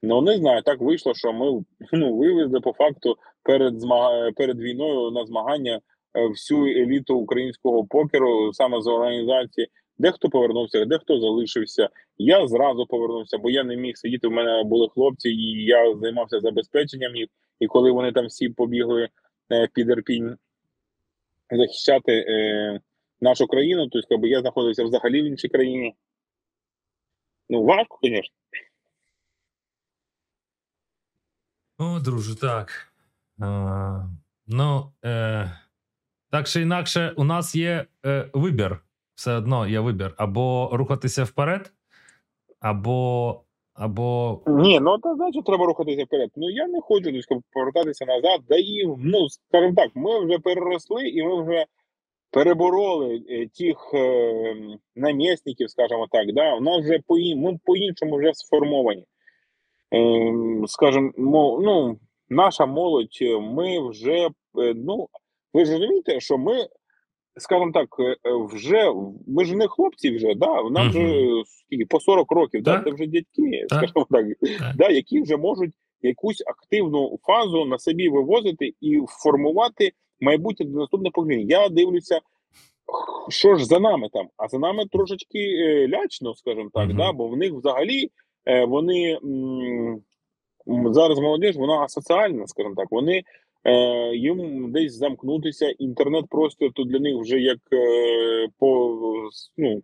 [0.03, 5.11] Ну не знаю, так вийшло, що ми ну вивезли по факту перед змага перед війною
[5.11, 5.81] на змагання
[6.13, 9.67] е, всю еліту українського покеру саме з організації.
[9.99, 11.89] Дехто повернувся, дехто залишився.
[12.17, 14.27] Я зразу повернувся, бо я не міг сидіти.
[14.27, 17.29] У мене були хлопці, і я займався забезпеченням їх.
[17.59, 19.09] І коли вони там всі побігли
[19.51, 20.37] е, під Ірпінь
[21.51, 22.79] захищати е,
[23.21, 25.95] нашу країну, то якби я знаходився взагалі в іншій країні.
[27.49, 28.35] Ну, важко, звісно.
[31.77, 32.93] О, друже, так.
[33.39, 34.03] А,
[34.47, 35.51] ну, е,
[36.29, 38.79] так чи інакше, у нас є е, вибір.
[39.17, 40.13] Все одно є вибір.
[40.17, 41.73] Або рухатися вперед,
[42.59, 43.41] або.
[43.73, 44.39] або...
[44.47, 46.29] Ні, ну то значить треба рухатися вперед.
[46.35, 48.41] Ну я не хочу десь повертатися назад.
[48.49, 51.65] Да і ну скажімо так, ми вже переросли і ми вже
[52.31, 54.55] перебороли е, тих е,
[54.95, 56.33] намісників, скажімо так.
[56.33, 59.05] Да, у нас вже по ми по іншому вже сформовані.
[59.93, 60.33] Е,
[60.67, 61.11] скажімо,
[61.61, 61.99] ну
[62.29, 64.29] наша молодь, ми вже е,
[64.75, 65.07] ну
[65.53, 66.67] ви ж розумієте, що ми
[67.37, 68.17] скажімо так, е, е,
[68.53, 68.93] вже
[69.27, 73.07] ми ж не хлопці, вже да нам вже скільки по 40 років, да це вже
[73.07, 75.71] дядьки, скажімо так, так, да, які вже можуть
[76.01, 81.45] якусь активну фазу на собі вивозити і формувати майбутнє до наступне покоління.
[81.49, 82.19] Я дивлюся.
[83.29, 84.27] Що ж за нами там?
[84.37, 86.97] А за нами трошечки е, лячно, скажімо так, uh -huh.
[86.97, 88.09] да, бо в них взагалі
[88.45, 92.87] е, вони м зараз молодіж, вона асоціальна, скажімо так.
[92.91, 93.23] Вони
[94.15, 95.69] їм десь замкнутися.
[95.69, 99.01] Інтернет-простір то для них вже як е, по
[99.57, 99.81] ну,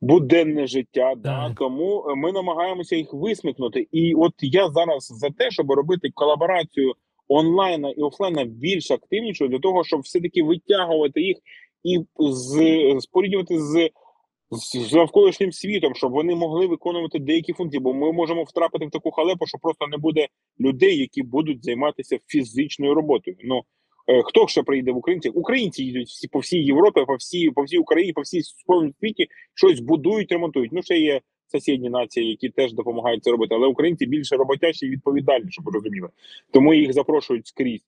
[0.00, 1.14] буденне життя.
[1.16, 1.54] Да?
[1.56, 3.88] Тому ми намагаємося їх висмикнути.
[3.92, 6.94] І от я зараз за те, щоб робити колаборацію
[7.28, 11.36] онлайна і офлайна більш активнішою для того, щоб все таки витягувати їх
[11.84, 13.90] і з споріднювати з
[14.50, 19.10] з навколишнім світом, щоб вони могли виконувати деякі функції, бо ми можемо втрапити в таку
[19.10, 20.28] халепу, що просто не буде
[20.60, 23.36] людей, які будуть займатися фізичною роботою.
[23.44, 23.62] Ну
[24.08, 25.28] е, хто ще приїде в українці?
[25.28, 28.42] Українці їдуть всі по всій Європі, по всій по всій Україні, по всій
[29.00, 30.72] світі щось будують, ремонтують.
[30.72, 31.20] Ну ще є
[31.52, 36.08] сусідні нації, які теж допомагають це робити, але українці більше роботящі і відповідальні, щоб розуміли.
[36.52, 37.84] Тому їх запрошують скрізь.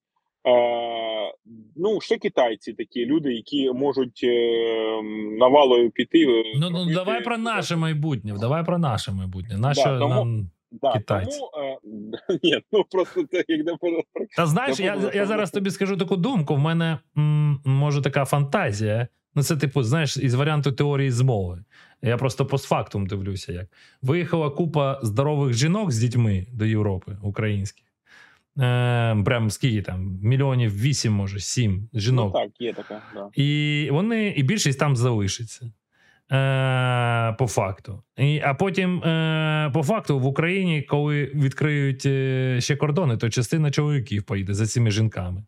[0.47, 1.32] Е,
[1.76, 5.03] Ну, ще китайці такі люди, які можуть е,
[5.38, 6.18] навалою піти.
[6.18, 8.34] Е, ну ну давай про наше майбутнє.
[8.40, 9.59] Давай про наше майбутнє.
[9.59, 11.38] Наше да, тому, нам да, китайці.
[11.38, 13.72] Тому, е, ні, ну просто це як де
[14.36, 16.55] Та знаєш, я я зараз тобі скажу таку думку.
[16.55, 19.09] В мене м, може така фантазія.
[19.34, 21.64] Ну, це типу, знаєш, із варіанту теорії змови.
[22.03, 23.66] Я просто постфактум дивлюся, як
[24.03, 27.91] виїхала купа здорових жінок з дітьми до Європи українських.
[28.59, 32.33] Е, Прям скільки там мільйонів вісім, може, сім жінок.
[32.35, 33.01] Ну, Так, є така.
[33.15, 33.29] да.
[33.35, 35.73] І вони, і більшість там залишиться.
[36.33, 38.03] Е, По факту.
[38.17, 43.71] І, А потім, е, по факту, в Україні, коли відкриють е, ще кордони, то частина
[43.71, 45.45] чоловіків поїде за цими жінками.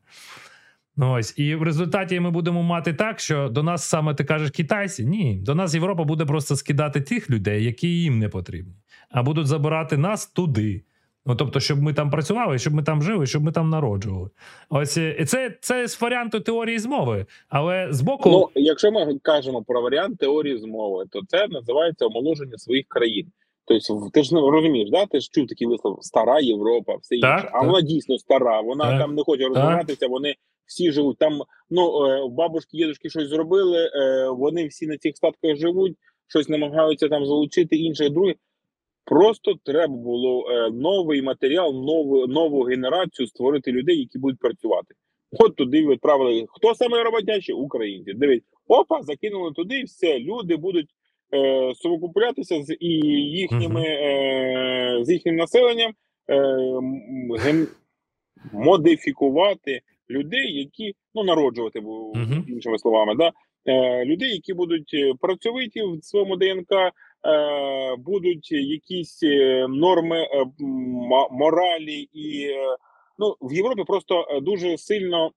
[0.96, 1.34] Ну, ось.
[1.38, 5.04] І в результаті ми будемо мати так, що до нас саме ти кажеш китайці.
[5.06, 8.74] Ні, до нас Європа буде просто скидати тих людей, які їм не потрібні,
[9.10, 10.82] а будуть забирати нас туди.
[11.26, 14.30] Ну, тобто, щоб ми там працювали, щоб ми там жили, щоб ми там народжували.
[14.68, 17.26] Ось і це це з варіанту теорії змови.
[17.48, 22.58] Але з боку, ну якщо ми кажемо про варіант теорії змови, то це називається омоложення
[22.58, 23.26] своїх країн.
[23.66, 25.06] Тобто, ти ж не розумієш, да?
[25.06, 27.28] Ти ж чув такий вислов стара Європа, все інше.
[27.28, 27.66] Так, а так.
[27.66, 28.60] вона дійсно стара.
[28.60, 30.08] Вона так, там не хоче розвиватися.
[30.08, 30.34] Вони
[30.66, 31.42] всі живуть там.
[31.70, 33.90] Ну е, бабушки, дідушки щось зробили.
[33.94, 35.96] Е, вони всі на цих статках живуть,
[36.26, 38.36] щось намагаються там залучити інших других.
[39.04, 44.94] Просто треба було е, новий матеріал, нову нову генерацію створити людей, які будуть працювати.
[45.38, 46.46] От туди відправили.
[46.48, 47.52] Хто саме роботячі?
[47.52, 48.12] Українці.
[48.12, 50.88] Дивись, опа, закинули туди, і все, люди будуть
[51.34, 55.92] е, совокуплятися з і їхніми е, з їхнім населенням,
[56.28, 56.36] е,
[57.38, 57.68] ген,
[58.52, 59.80] модифікувати
[60.10, 61.82] людей, які ну народжувати
[62.48, 63.32] іншими словами, да
[63.66, 66.92] е, людей, які будуть е, працьовиті в своєму ДНК.
[67.26, 70.46] Е, будуть якісь е, норми е,
[71.30, 72.50] моралі, і
[73.18, 75.30] ну в Європі просто дуже сильно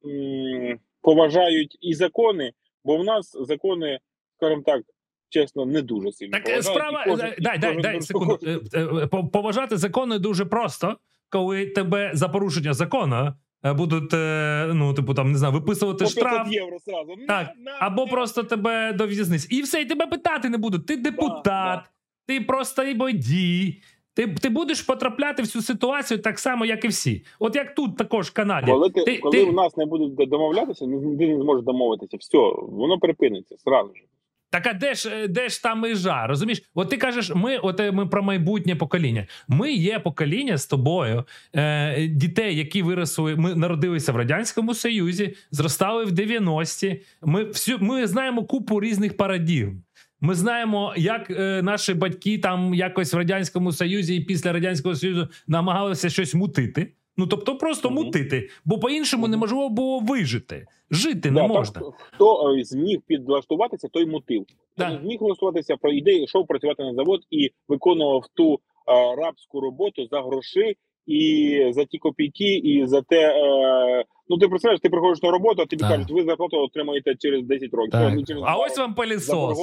[1.02, 2.52] поважають і закони,
[2.84, 4.00] бо в нас закони,
[4.38, 4.82] скажімо так.
[5.30, 6.66] Чесно, не дуже сильно так поважають.
[6.66, 8.40] справа кожен, дай дай дай секунду.
[9.34, 10.98] Поважати закони дуже просто,
[11.30, 13.34] коли тебе за порушення закону
[13.64, 14.14] будуть
[14.76, 17.16] ну, типу там не знаю, виписувати По штраф євро сразу.
[17.28, 18.12] Так, на, на, або на.
[18.12, 19.48] просто тебе до в'язниці.
[19.56, 20.86] І все, і тебе питати не будуть.
[20.86, 21.84] Ти депутат, да, да.
[22.28, 23.82] ти просто водій,
[24.14, 27.26] Ти, ти будеш потрапляти в цю ситуацію так само, як і всі.
[27.40, 28.72] От як тут також в Канаді.
[28.72, 32.18] Коли ти, Ти- коли ти- в нас не будуть домовлятися, ти не зможеш домовитися.
[32.18, 34.02] Все, воно припиниться зразу ж.
[34.50, 36.28] Так а де ж е, де ж та межа?
[36.28, 36.64] Розумієш?
[36.76, 39.28] От ти кажеш, ми, от е, ми про майбутнє покоління.
[39.48, 41.24] Ми є покоління з тобою,
[41.56, 43.36] е, дітей, які виросли.
[43.36, 47.02] Ми народилися в радянському союзі, зростали в 90-ті.
[47.22, 49.82] Ми всю ми знаємо купу різних парадігм.
[50.22, 55.28] Ми знаємо, як е, наші батьки там якось в радянському союзі і після радянського союзу
[55.48, 56.94] намагалися щось мутити.
[57.18, 58.04] Ну тобто, просто Мгм.
[58.06, 60.66] мутити, бо по-іншому неможливо було вижити.
[60.92, 61.82] Жити не Да, можна.
[61.82, 64.44] Так, хто е, зміг підлаштуватися, той мутив.
[64.44, 64.90] Хто Да.
[64.90, 70.08] не зміг влаштуватися, про ідею, йшов працювати на завод і виконував ту а, рабську роботу
[70.12, 70.76] за гроші
[71.08, 73.30] і за ті копійки, і за те.
[73.30, 75.92] Е, ну ти представляєш, ти приходиш на роботу, а тобі Так.
[75.92, 77.92] кажуть, ви зарплату отримаєте через 10 років.
[77.92, 78.14] Так.
[78.16, 79.58] Ну, через А ось вам пилісос.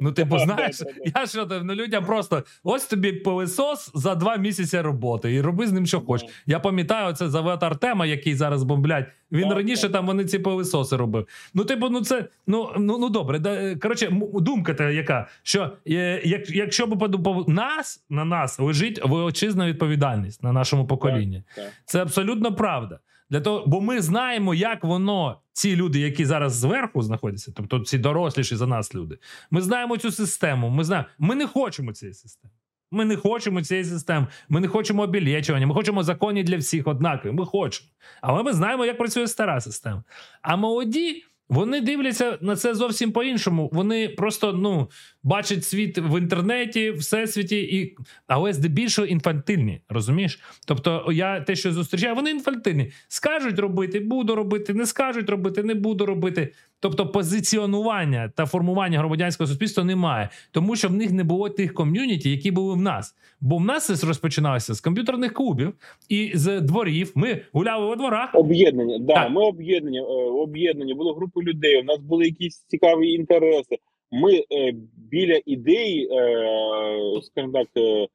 [0.00, 0.82] Ну, типу, знаєш,
[1.16, 5.66] я що там, ну людям просто ось тобі пилисос за два місяці роботи, і роби
[5.66, 6.28] з ним що хочеш.
[6.46, 9.06] Я пам'ятаю це завод Артема, який зараз бомблять.
[9.32, 9.92] Він Так, раніше так.
[9.92, 11.26] там вони ці пилисоси робив.
[11.54, 13.38] Ну, типу, ну це ну ну, ну добре.
[13.38, 18.58] Да, е, коротше, думка та яка, що е, як, якщо б подумав нас на нас
[18.58, 21.42] лежить величезна відповідальність на нашому поколінні.
[21.56, 21.64] так.
[21.84, 22.98] Це абсолютно правда.
[23.34, 27.98] Для того, бо ми знаємо, як воно, ці люди, які зараз зверху знаходяться, тобто ці
[27.98, 29.18] доросліші за нас люди.
[29.50, 30.70] Ми знаємо цю систему.
[30.70, 32.52] Ми знаємо, ми не хочемо цієї системи.
[32.90, 34.26] Ми не хочемо цієї системи.
[34.48, 35.66] Ми не хочемо обілечування.
[35.66, 37.32] Ми хочемо закони для всіх однакові.
[37.32, 37.88] Ми хочемо.
[38.20, 40.02] Але ми знаємо, як працює стара система.
[40.42, 41.24] А молоді.
[41.48, 43.70] Вони дивляться на це зовсім по-іншому.
[43.72, 44.90] Вони просто ну
[45.22, 50.40] бачать світ в інтернеті, всесвіті, і але здебільшого інфантильні, розумієш?
[50.66, 52.92] Тобто, я те, що зустрічаю, вони інфантильні.
[53.08, 56.52] Скажуть робити, буду робити, не скажуть робити, не буду робити.
[56.84, 62.30] Тобто, позиціонування та формування громадянського суспільства немає, тому що в них не було тих ком'юніті,
[62.30, 63.14] які були в нас.
[63.40, 65.74] Бо в нас це розпочиналося з комп'ютерних клубів
[66.08, 67.12] і з дворів.
[67.14, 68.34] Ми гуляли во дворах.
[68.34, 69.30] Об'єднання, да, Так.
[69.30, 73.76] ми об'єднані, е, об'єднані, були групи людей, у нас були якісь цікаві інтереси.
[74.12, 74.74] Ми е,
[75.10, 78.08] біля ідей, е, скажімо так, е,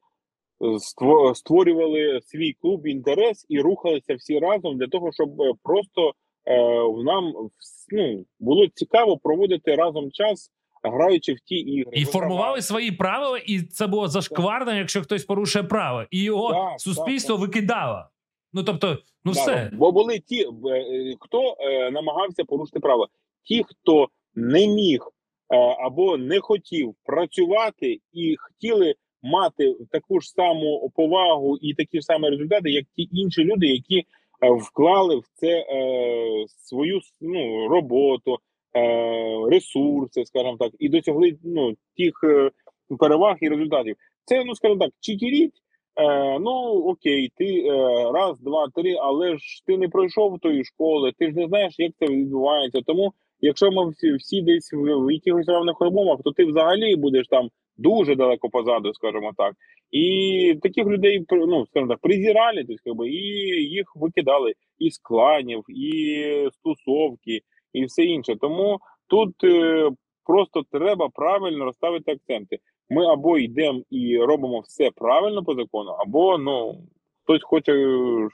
[1.34, 6.12] створювали свій клуб інтерес і рухалися всі разом для того, щоб е, просто
[7.04, 7.32] нам
[7.92, 10.50] ну, було цікаво проводити разом час,
[10.82, 11.92] граючи в ті ігри.
[11.94, 16.80] І формували свої правила, і це було зашкварно, якщо хтось порушує право, і його Так,
[16.80, 18.04] суспільство так, викидало.
[18.52, 19.70] Ну тобто, ну Да, все.
[19.72, 23.08] Бо були ті, е, е, хто е, намагався порушити право.
[23.42, 30.92] Ті, хто не міг е, або не хотів працювати і хотіли мати таку ж саму
[30.94, 34.04] повагу і такі ж самі результати, як ті інші люди, які е,
[34.48, 38.38] вклали в це е, свою ну, роботу,
[38.76, 42.50] е, ресурси, скажімо так, і досягли ну, тих е,
[42.98, 43.96] переваг і результатів.
[44.24, 45.54] Це, ну скажімо так, читіріть.
[45.96, 46.50] Е, ну
[46.86, 47.72] окей, ти е,
[48.12, 51.92] раз, два, три, але ж ти не пройшов тої школи, ти ж не знаєш, як
[51.98, 52.80] це відбувається.
[52.86, 57.28] Тому, якщо ми всі, всі десь в, в якихось равних умовах, то ти взагалі будеш
[57.28, 57.48] там
[57.80, 59.54] дуже далеко позаду, скажімо так.
[59.90, 63.20] І таких людей ну, скажімо так, презирали, тобто, как би, і
[63.64, 66.22] їх викидали із кланів, і
[66.52, 67.40] з тусовки,
[67.72, 68.36] і все інше.
[68.40, 68.78] Тому
[69.08, 69.90] тут е,
[70.24, 72.58] просто треба правильно розставити акценти
[72.90, 76.74] ми або йдемо і робимо все правильно по закону, або ну
[77.24, 77.72] хтось хоче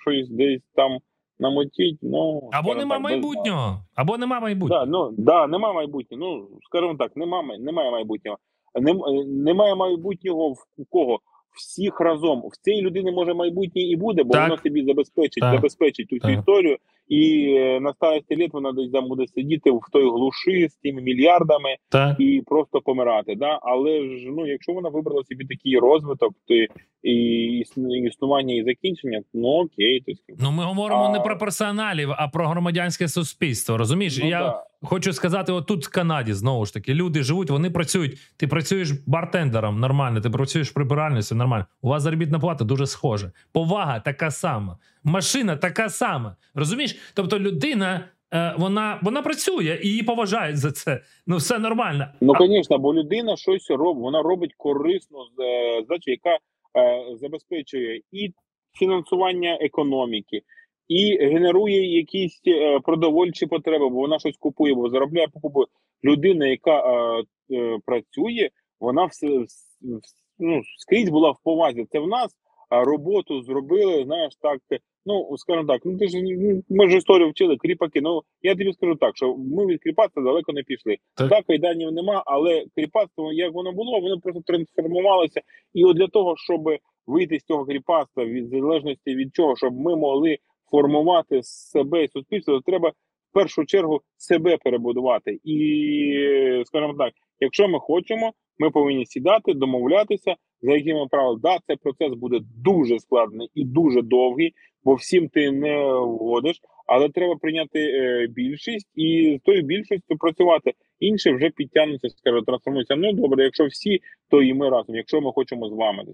[0.01, 0.99] щось десь там
[1.39, 1.99] намотіть.
[2.03, 4.85] Ну Або нема так, без майбутнього, або нема майбутнього.
[4.85, 6.25] Да, ну да, нема майбутнього.
[6.25, 8.39] Ну скажімо так, нема немає майбутнього.
[8.81, 11.21] Нем, немає майбутнього в кого.
[11.57, 14.49] Всіх разом в цієї людини може майбутнє і буде, бо Так.
[14.49, 15.55] вона собі забезпечить, Так.
[15.55, 16.39] забезпечить Так.
[16.39, 16.77] історію,
[17.09, 21.03] і е, на старості літ вона десь там буде сидіти в той глуші з тими
[21.03, 22.21] мільярдами, Так.
[22.21, 23.35] і просто помирати.
[23.35, 23.59] Да?
[23.63, 26.55] Але ж ну, якщо вона вибрала собі такий розвиток, то
[27.03, 27.65] і
[28.07, 32.49] існування і закінчення, ну окей, то Ну, ми говоримо А- не про персоналів, а про
[32.49, 33.77] громадянське суспільство.
[33.77, 34.19] Розумієш?
[34.23, 34.63] ну, я да.
[34.83, 38.19] хочу сказати, отут в Канаді знову ж таки люди живуть, вони працюють.
[38.37, 41.67] Ти працюєш бартендером нормально, ти працюєш прибиральницю нормально.
[41.83, 43.33] У вас заробітна плата дуже схожа.
[43.53, 46.37] Повага така сама, машина така сама.
[46.55, 46.96] Розумієш?
[47.15, 48.09] Тобто людина.
[48.35, 51.01] е, Вона вона працює і її поважають за це.
[51.27, 52.07] Ну все нормально.
[52.21, 56.39] Ну, звісно, бо людина щось робить, вона робить корисну задачу, яка
[56.79, 58.33] е, забезпечує і
[58.79, 60.43] фінансування економіки,
[60.89, 65.67] і генерує якісь е, продовольчі потреби, бо вона щось купує, бо заробляє покупує.
[66.05, 68.49] Людина, яка е, е, працює,
[68.81, 69.47] вона все вс-
[69.83, 70.01] вс-
[70.39, 71.87] ну, скрізь була в повазі.
[71.93, 72.31] Це в нас
[72.71, 74.59] роботу зробили, знаєш, так.
[75.07, 78.01] Ну, скажімо так, ну ти ж ну, ми ж історію вчили, кріпаки.
[78.01, 80.97] Ну я тобі скажу так, що ми від кріпацтва далеко не пішли.
[81.17, 81.31] Так.
[81.31, 85.41] Так, кайданів нема, але кріпацтво, як воно було, воно просто трансформувалося.
[85.75, 86.61] І от для того, щоб
[87.07, 90.39] вийти з цього кріпацтва від залежності від чого, щоб ми могли
[90.71, 95.39] формувати себе і суспільство, то треба в першу чергу себе перебудувати.
[95.45, 101.41] І скажімо так, якщо ми хочемо, ми повинні сідати, домовлятися, за якими правилами.
[101.43, 104.55] Да, цей процес буде дуже складний і дуже довгий,
[104.85, 110.73] бо всім ти не вгодиш, але треба прийняти е, більшість і з тою більшістю працювати.
[111.01, 112.97] Інші вже підтягнуться, скажу, трансформуються.
[112.97, 114.01] Ну добре, якщо всі,
[114.31, 114.97] то і ми разом.
[114.97, 116.05] Якщо ми хочемо з вами,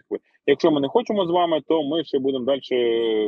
[0.46, 2.60] якщо ми не хочемо з вами, то ми ще будемо далі,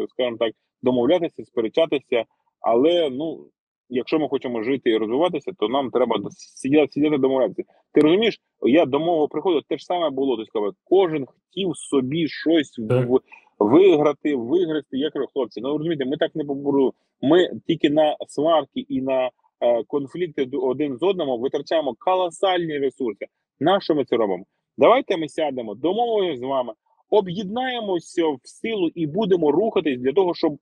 [0.09, 0.53] скажімо так,
[0.83, 2.25] домовлятися, сперечатися.
[2.61, 3.47] Але ну,
[3.89, 7.63] якщо ми хочемо жити і розвиватися, то нам треба сидіти, сидіти домовлятися.
[7.93, 10.37] Ти розумієш, я до мого приходу те ж саме було.
[10.37, 13.19] Тобто, кожен хотів собі щось в,
[13.59, 14.99] виграти, виграти.
[14.99, 16.93] Я кажу, хлопці, ну розумієте, ми так не побудуємо.
[17.23, 19.31] Ми тільки на сварки і на
[19.61, 23.27] е, конфлікти один з одним витрачаємо колосальні ресурси.
[23.61, 24.45] На що ми це робимо?
[24.79, 26.73] Давайте ми сядемо, домовимося з вами,
[27.11, 30.59] об'єднаємося в силу і будемо рухатись для того, щоб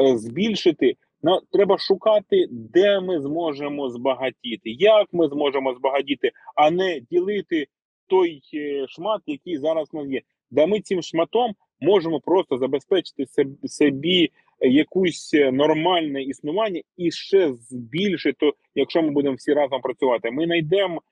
[0.00, 0.94] е, збільшити.
[1.22, 7.66] На треба шукати, де ми зможемо збагатіти, як ми зможемо збагатіти, а не ділити
[8.06, 10.20] той е, шмат, який зараз у нас є.
[10.50, 13.26] Да ми цим шматом можемо просто забезпечити
[13.64, 20.30] собі якусь е, нормальне існування і ще збільшити, якщо ми будемо всі разом працювати.
[20.30, 21.02] Ми знайдемо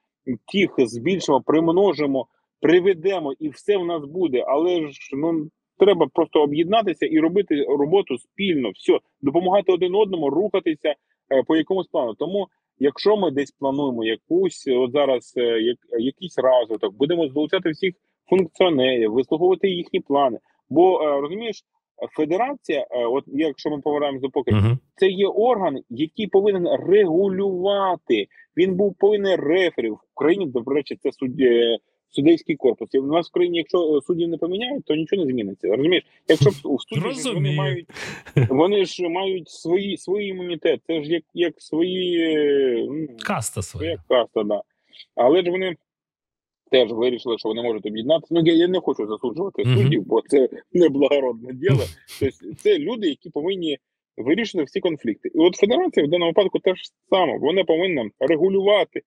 [0.53, 2.27] тих, збільшимо, примножимо,
[2.61, 4.45] приведемо, і все в нас буде.
[4.47, 8.71] Але ж ну треба просто об'єднатися і робити роботу спільно.
[8.71, 10.95] Все, допомагати один одному, рухатися е,
[11.47, 12.15] по якомусь плану.
[12.15, 12.49] Тому.
[12.79, 17.95] Якщо ми десь плануємо якусь от зараз е, як, якийсь розвиток, будемо залучати всіх
[18.31, 20.39] функціонерів, вислуховувати їхні плани.
[20.71, 21.63] Бо е, розумієш,
[22.17, 24.79] федерація, от якщо ми повертаємось до покеру, Угу.
[24.97, 28.27] це є орган, який повинен регулювати.
[28.57, 30.47] Він був повинен рефері в Україні.
[30.47, 31.79] До речі, це суд, е,
[32.11, 32.89] судейський корпус.
[32.95, 35.69] І в нас в країні, якщо е, суддів не поміняють, то нічого не зміниться.
[35.69, 37.87] Розумієш, якщо в суді вони мають
[38.49, 40.81] вони ж мають свої свої імунітет.
[40.87, 44.23] Це ж як, як свої ну, Каста своя своя.
[44.23, 44.63] каста, да.
[45.15, 45.77] Але ж вони
[46.71, 48.35] теж вирішили, що вони можуть об'єднатися.
[48.35, 49.77] Ну я, я не хочу засуджувати Мгм.
[49.79, 51.83] суддів, бо це неблагородне діло.
[52.21, 53.79] Тобто це люди, які повинні
[54.17, 55.31] вирішити всі конфлікти.
[55.35, 56.79] І от федерація в даному випадку теж
[57.11, 57.39] саме.
[57.39, 59.03] Вона повинна регулювати,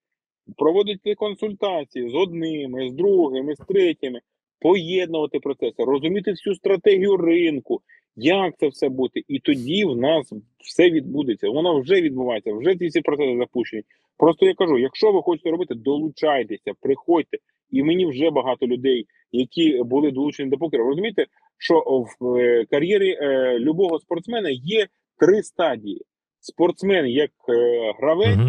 [0.58, 4.20] проводити консультації з одними, з другими, з третіми,
[4.60, 7.82] поєднувати процеси, розуміти всю стратегію ринку,
[8.16, 9.24] як це все бути.
[9.28, 10.34] І тоді в нас
[10.64, 11.50] все відбудеться.
[11.50, 13.84] Воно вже відбувається, вже ці всі процеси запущені.
[14.18, 17.38] Просто я кажу: якщо ви хочете робити, долучайтеся, приходьте.
[17.72, 20.84] І мені вже багато людей, які були долучені до покера.
[20.84, 21.26] Ви Розумієте,
[21.58, 21.84] що
[22.20, 24.88] в е, кар'єрі е, любого спортсмена є
[25.20, 26.02] три стадії:
[26.40, 28.40] спортсмен як е, гравець,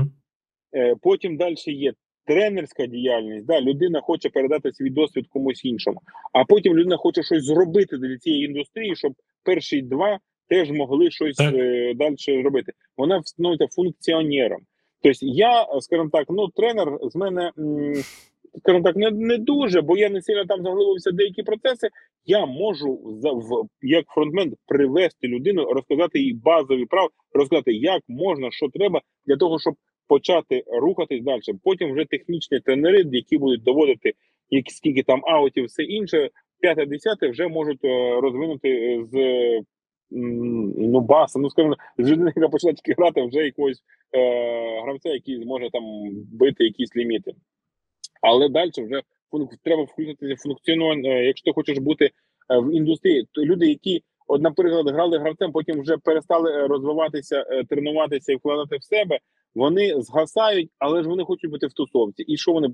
[1.02, 1.92] потім далі є
[2.26, 3.46] тренерська діяльність.
[3.46, 6.00] Да, людина хоче передати свій досвід комусь іншому,
[6.32, 9.12] а потім людина хоче щось зробити для цієї індустрії, щоб
[9.44, 10.18] перші два
[10.48, 12.72] теж могли щось е, далі зробити.
[12.96, 14.60] Вона становиться функціонером.
[15.02, 17.52] Тобто, я, скажімо так, ну тренер з мене.
[18.58, 21.88] Скажімо так, не, не дуже, бо я не сильно там заглибився деякі процеси.
[22.26, 28.50] Я можу за в як фронтмен привести людину, розказати їй базові прав, розказати, як можна,
[28.50, 29.74] що треба для того, щоб
[30.10, 31.40] почати рухатись далі.
[31.64, 34.12] Потім вже технічні тренери, які будуть доводити,
[34.50, 36.30] які скільки там аутів, все інше,
[36.60, 39.14] п'яте, десяте вже можуть е, розвинути з
[40.10, 41.38] ну баса.
[41.38, 43.82] Ну скажімо, з людини, яка почала тільки грати, вже якогось
[44.12, 45.82] е, гравця, який зможе там
[46.32, 47.32] бити якісь ліміти.
[48.22, 49.02] Але далі вже
[49.64, 51.10] треба включитися функціонування.
[51.10, 52.10] Е, Якщо ти хочеш бути е,
[52.58, 58.36] в індустрії, то люди, які, от, наприклад, грали гравцем, потім вже перестали розвиватися, тренуватися і
[58.36, 59.18] вкладати в себе,
[59.54, 62.22] вони згасають, але ж вони хочуть бути в тусовці.
[62.22, 62.68] І що вони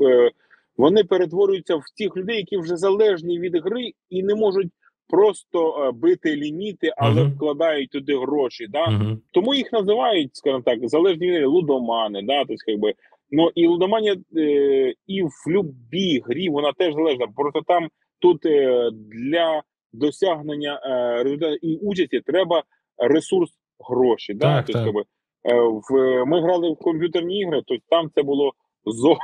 [0.00, 0.30] е,
[0.76, 4.68] вони перетворюються в тих людей, які вже залежні від гри і не можуть
[5.08, 7.32] просто е, бити ліміти, але Мгм.
[7.32, 8.66] вкладають туди гроші.
[8.68, 8.84] Да?
[8.84, 9.18] Угу.
[9.32, 12.94] Тому їх називають, скажімо так, залежні від лудомани, да, тобто, как би,
[13.30, 17.26] ну і лудоманія е, і в любій грі вона теж залежна.
[17.36, 17.88] Просто там
[18.18, 22.62] тут е, для досягнення е, результату і участі треба
[22.98, 23.50] ресурс
[23.88, 24.34] гроші.
[24.34, 24.62] Да?
[24.62, 25.02] Так, Тобто,
[25.44, 25.54] так.
[25.54, 25.60] е,
[25.90, 28.52] в, ми грали в комп'ютерні ігри, тобто там це було
[28.86, 29.16] зо.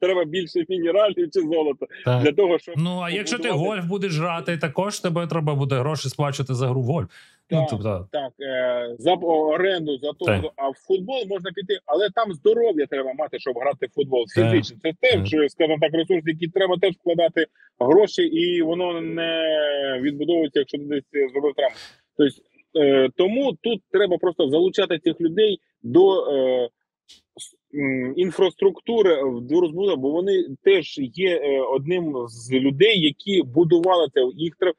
[0.00, 4.56] Треба більше мінералів чи золота для того, щоб Ну а якщо ти гольф будеш грати,
[4.56, 7.08] також тебе треба буде гроші сплачувати за гру в гольф.
[7.52, 10.44] Ну, тобто, Так, е, за оренду, за то, Так.
[10.56, 14.24] а в футбол можна піти, але там здоров'я треба мати, щоб грати в футбол.
[14.34, 14.50] Так.
[14.50, 14.76] Фізично.
[14.82, 17.46] Це теж, скажімо так, ресурс, який треба теж вкладати
[17.80, 19.42] гроші, і воно не
[20.02, 21.76] відбудовується, якщо ти десь зробив травму.
[22.16, 22.49] Тобто, е,
[23.16, 26.68] тому тут треба просто залучати цих людей до е,
[28.16, 34.20] інфраструктури в розбудова, бо вони теж є е, одним з людей, які будували це.
[34.34, 34.76] Їх треба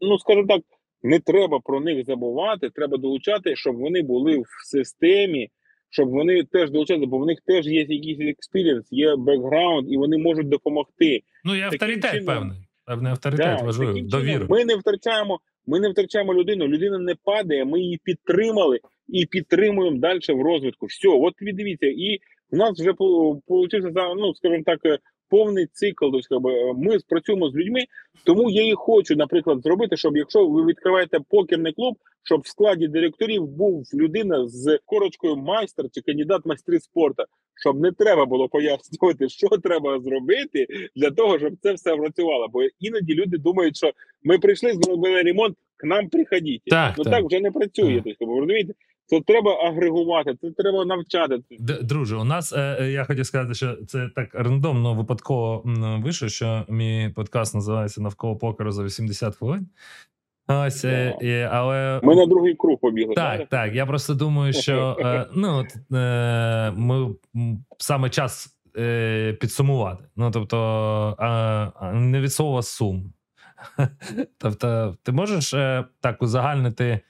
[0.00, 0.62] ну скажімо так,
[1.02, 2.70] не треба про них забувати.
[2.70, 5.48] Треба долучати, щоб вони були в системі,
[5.90, 10.18] щоб вони теж долучали, бо в них теж є якийсь experience, є бекграунд, і вони
[10.18, 11.20] можуть допомогти.
[11.44, 12.58] Ну і авторитет чином, певний.
[12.86, 14.46] Певний авторитет да, важливий, довіру.
[14.50, 15.40] Ми не втрачаємо.
[15.66, 16.68] Ми не втрачаємо людину.
[16.68, 17.64] Людина не падає.
[17.64, 20.86] Ми її підтримали і підтримуємо далі в розвитку.
[20.86, 22.18] Все, от дивіться, і
[22.50, 22.92] в нас вже
[23.46, 24.80] получився ну, скажімо так,
[25.34, 26.04] повний цикл.
[26.12, 27.80] Тобто, е, ми працюємо з людьми,
[28.24, 32.88] тому я і хочу, наприклад, зробити, щоб якщо ви відкриваєте покерний клуб, щоб в складі
[32.88, 37.22] директорів був людина з корочкою майстер чи кандидат майстри спорту,
[37.54, 40.66] щоб не треба було пояснювати, що треба зробити
[40.96, 42.48] для того, щоб це все працювало.
[42.52, 46.62] Бо іноді люди думають, що ми прийшли, зробили ремонт, к нам приходіть.
[46.66, 47.12] Так, ну так.
[47.12, 48.02] так вже не працює.
[48.04, 48.74] Тобто, ви розумієте?
[49.06, 51.38] Це треба агрегувати, це треба навчати.
[51.82, 55.62] Друже, у нас е, е, я хотів сказати, що це так рандомно випадково
[56.02, 59.68] вийшло, що мій подкаст називається Навколо покеру за 80 хвилин.
[60.48, 61.22] Ось, yeah.
[61.22, 63.14] і, але ми на другий круг побігли.
[63.14, 63.48] Так, так.
[63.48, 63.74] так.
[63.74, 65.64] Я просто думаю, що е, ну
[65.98, 67.14] е, ми
[67.78, 70.04] саме час е, підсумувати.
[70.16, 71.16] Ну тобто,
[71.82, 73.12] е, не від слова сум.
[74.38, 77.00] Тобто, ти можеш е, так узагальнити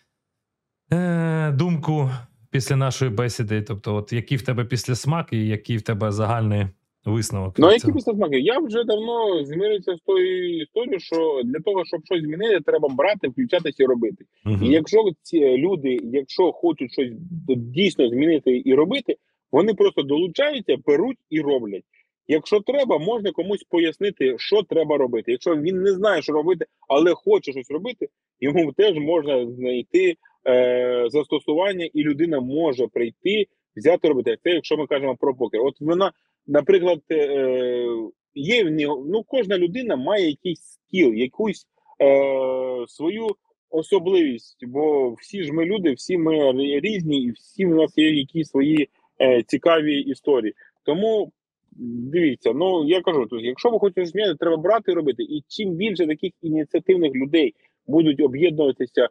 [0.92, 2.10] е, думку
[2.50, 3.62] після нашої бесіди?
[3.62, 6.66] Тобто, от який в тебе після смак і який в тебе загальний
[7.04, 7.54] висновок?
[7.58, 8.40] Ну, які після смаки?
[8.40, 13.28] Я вже давно змірився з тою історією, що для того, щоб щось змінити, треба брати,
[13.28, 14.24] включатися і робити.
[14.46, 14.58] Угу.
[14.62, 17.10] І якщо ці люди, якщо хочуть щось
[17.48, 19.16] дійсно змінити і робити,
[19.52, 21.84] вони просто долучаються, беруть і роблять.
[22.28, 25.32] Якщо треба, можна комусь пояснити, що треба робити.
[25.32, 28.08] Якщо він не знає, що робити, але хоче щось робити,
[28.40, 30.16] йому теж можна знайти
[30.46, 34.38] е, застосування, і людина може прийти, взяти робити.
[34.42, 35.60] Це якщо ми кажемо про покер.
[35.60, 36.12] От вона,
[36.46, 37.86] наприклад, е,
[38.34, 41.66] є в нього, ну кожна людина має якийсь скіл, якусь
[42.02, 43.26] е, свою
[43.70, 44.66] особливість.
[44.66, 48.88] Бо всі ж ми люди, всі ми різні, і всі в нас є якісь свої
[49.20, 50.54] е, цікаві історії.
[50.82, 51.32] Тому.
[51.76, 55.22] Дивіться, ну я кажу, тут, якщо ви хочете зміни, треба брати і робити.
[55.22, 57.54] І чим більше таких ініціативних людей
[57.86, 59.08] будуть об'єднуватися е,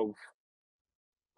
[0.00, 0.14] в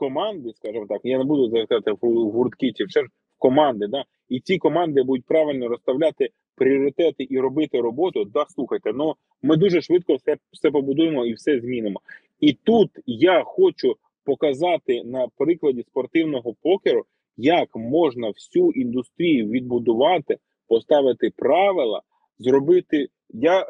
[0.05, 4.05] команди, скажімо так, я не буду сказати в гуртки чи все ж в команди, да,
[4.29, 8.25] і ці команди будуть правильно розставляти пріоритети і робити роботу.
[8.25, 12.01] Да, слухайте, ну ми дуже швидко все, все побудуємо і все змінимо.
[12.41, 13.95] І тут я хочу
[14.25, 17.05] показати на прикладі спортивного покеру,
[17.37, 20.37] як можна всю індустрію відбудувати,
[20.69, 22.03] поставити правила,
[22.39, 23.07] зробити.
[23.31, 23.67] Я е,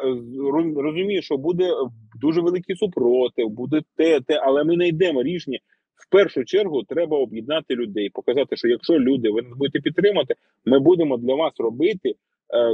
[0.76, 1.70] розумію, що буде
[2.20, 5.58] дуже великий супротив, буде те, те, але ми знайдемо рішення.
[5.96, 10.34] В першу чергу треба об'єднати людей, показати, що якщо люди ви нас будете підтримати,
[10.64, 12.14] ми будемо для вас робити е,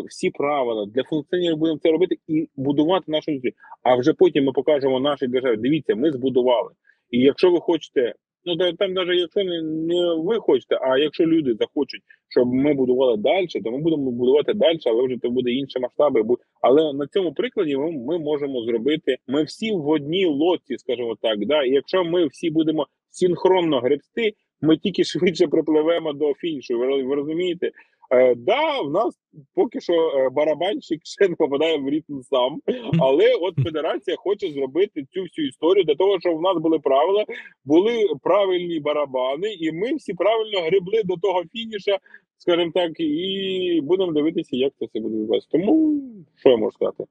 [0.09, 3.55] всі правила для функціонерів будемо це робити і будувати нашу індустрію.
[3.83, 5.57] А вже потім ми покажемо нашій державі.
[5.57, 6.71] Дивіться, ми збудували.
[7.11, 8.15] І якщо ви хочете
[8.45, 13.17] Ну там, навіть якщо не, не ви хочете, а якщо люди захочуть, щоб ми будували
[13.17, 16.25] далі, то ми будемо будувати далі, але вже це буде інші масштаби.
[16.63, 19.17] Але на цьому прикладі ми, ми можемо зробити.
[19.29, 21.47] Ми всі в одній лодці, скажімо так.
[21.47, 26.79] Да, і якщо ми всі будемо синхронно гребсти, ми тільки швидше припливемо до фінішу.
[26.79, 27.71] Ви, ви розумієте?
[28.13, 29.15] Е, Да, в нас
[29.55, 32.61] поки що е, барабанщик ще не попадає в ритм сам,
[33.01, 37.25] але от федерація хоче зробити цю всю історію для того, щоб в нас були правила,
[37.65, 41.99] були правильні барабани, і ми всі правильно гребли до того фініша,
[42.39, 45.49] скажімо так, і будемо дивитися, як це все буде відбуватися.
[45.51, 46.03] Тому
[46.37, 47.05] що я можу сказати?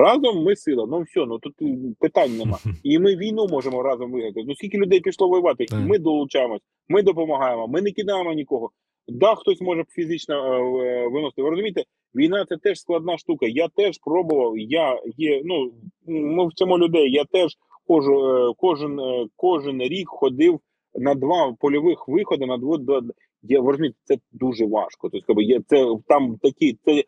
[0.00, 0.86] Разом ми сила.
[0.90, 1.54] Ну все, ну тут
[1.98, 2.58] питань нема.
[2.82, 4.44] І ми війну можемо разом виграти.
[4.46, 5.66] Ну скільки людей пішло воювати?
[5.72, 8.70] Ми долучаємось, ми допомагаємо, ми не кидаємо нікого.
[9.08, 11.42] Да, хтось може фізично е, е, виносити.
[11.42, 11.84] Ви розумієте,
[12.14, 13.46] війна це теж складна штука.
[13.46, 14.58] Я теж пробував.
[14.58, 15.42] Я є.
[15.44, 15.72] Ну
[16.06, 17.12] ми вчимо людей.
[17.12, 17.56] Я теж
[17.86, 19.00] кожен е, кожен
[19.36, 20.60] кожен рік ходив
[20.94, 22.46] на два польових виходи.
[22.46, 23.00] На дво до
[23.42, 25.08] я розумієте, це дуже важко.
[25.08, 27.04] Тобто, є це там такі це.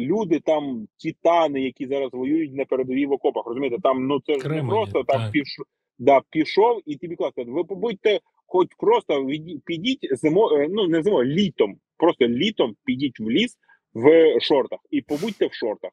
[0.00, 3.46] Люди там титани, які зараз воюють на передовій в окопах.
[3.46, 5.32] Розумієте, там ну це ж не просто так, так.
[5.32, 5.66] пішов
[5.98, 7.44] да, пішов і тобі класно.
[7.46, 9.26] Ви побудьте хоч просто
[9.64, 13.56] підіть зимо, е, ну не зимо, літом, просто літом підіть в ліс
[13.94, 15.90] в шортах і побудьте в шортах.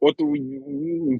[0.00, 0.14] От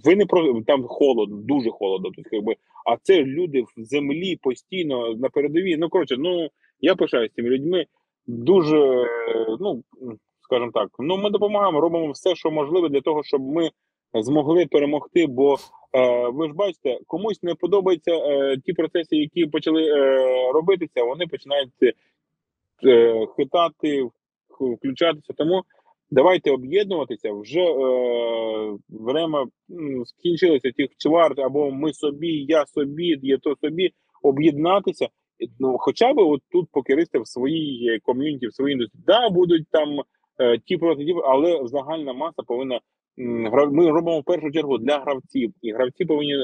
[0.04, 2.10] ви не про там холодно, дуже холодно.
[2.10, 2.54] Тут якби,
[2.86, 5.76] а це люди в землі постійно на передовій.
[5.76, 6.48] Ну коротше, ну
[6.80, 7.86] я пишаюся цими людьми.
[8.26, 9.06] Дуже
[9.60, 9.82] ну
[10.46, 13.70] скажімо так, ну ми допомагаємо, робимо все, що можливе для того, щоб ми
[14.14, 15.26] змогли перемогти.
[15.26, 15.56] Бо
[15.96, 21.04] Е, ви ж бачите, комусь не подобаються е, ті процеси, які почали е, робитися.
[21.04, 21.70] Вони починають
[22.84, 24.08] е, хитати,
[24.60, 25.32] включатися.
[25.36, 25.62] Тому
[26.10, 27.32] давайте об'єднуватися.
[27.32, 29.46] Вже е, время
[30.04, 33.90] скінчилося тих чварт, або ми собі, я собі, є то собі,
[34.22, 35.08] об'єднатися.
[35.60, 39.04] Ну, хоча б от тут покеристи в своїй е, ком'юніті, в своїй індустрії.
[39.06, 40.00] Да, будуть там
[40.64, 42.80] ті проти ті, але загальна маса повинна
[43.16, 46.34] Ми робимо в першу чергу для гравців, і гравці повинні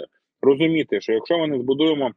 [0.43, 2.11] розуміти, що якщо ми не збудуємо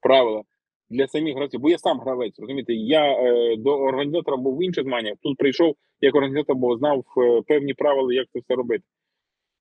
[0.00, 0.42] правила
[0.90, 4.84] для самих гравців, бо я сам гравець, розумієте, я е, до організатора був в інших
[4.84, 8.84] зманнях, тут прийшов як організатор, бо знав е, певні правила, як це все робити.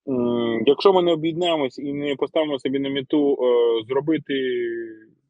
[0.09, 4.33] М, Якщо ми не об'єднаємось і не поставимо собі на мету е, зробити,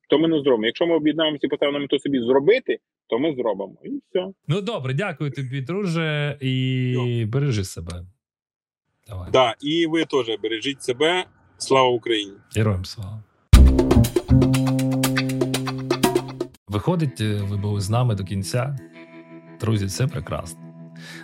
[0.10, 0.66] то ми не зробимо.
[0.66, 3.76] Якщо ми об'єднаємося і поставимо мету собі зробити, то ми зробимо.
[3.84, 4.28] І все.
[4.48, 8.06] Ну добре, дякую тобі, друже, і бережи себе.
[9.08, 9.32] Давай.
[9.32, 11.26] Да, і ви теж бережіть себе.
[11.58, 12.34] Слава Україні!
[12.56, 13.24] Героям слава.
[16.68, 18.78] Виходить, е, ви були з нами до кінця.
[19.60, 20.60] Друзі, це прекрасно.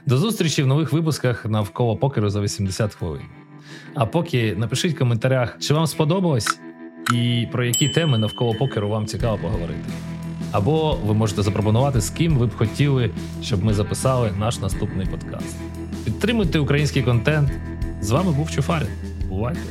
[0.05, 3.25] До зустрічі в нових випусках навколо покеру за 80 хвилин.
[3.95, 6.59] А поки напишіть в коментарях, чи вам сподобалось
[7.13, 9.89] і про які теми навколо покеру вам цікаво поговорити.
[10.51, 13.09] Або ви можете запропонувати, з ким ви б хотіли,
[13.43, 15.55] щоб ми записали наш наступний подкаст.
[16.05, 17.51] Підтримуйте український контент.
[18.01, 18.87] З вами був Чуфарин.
[19.29, 19.61] Бувайте!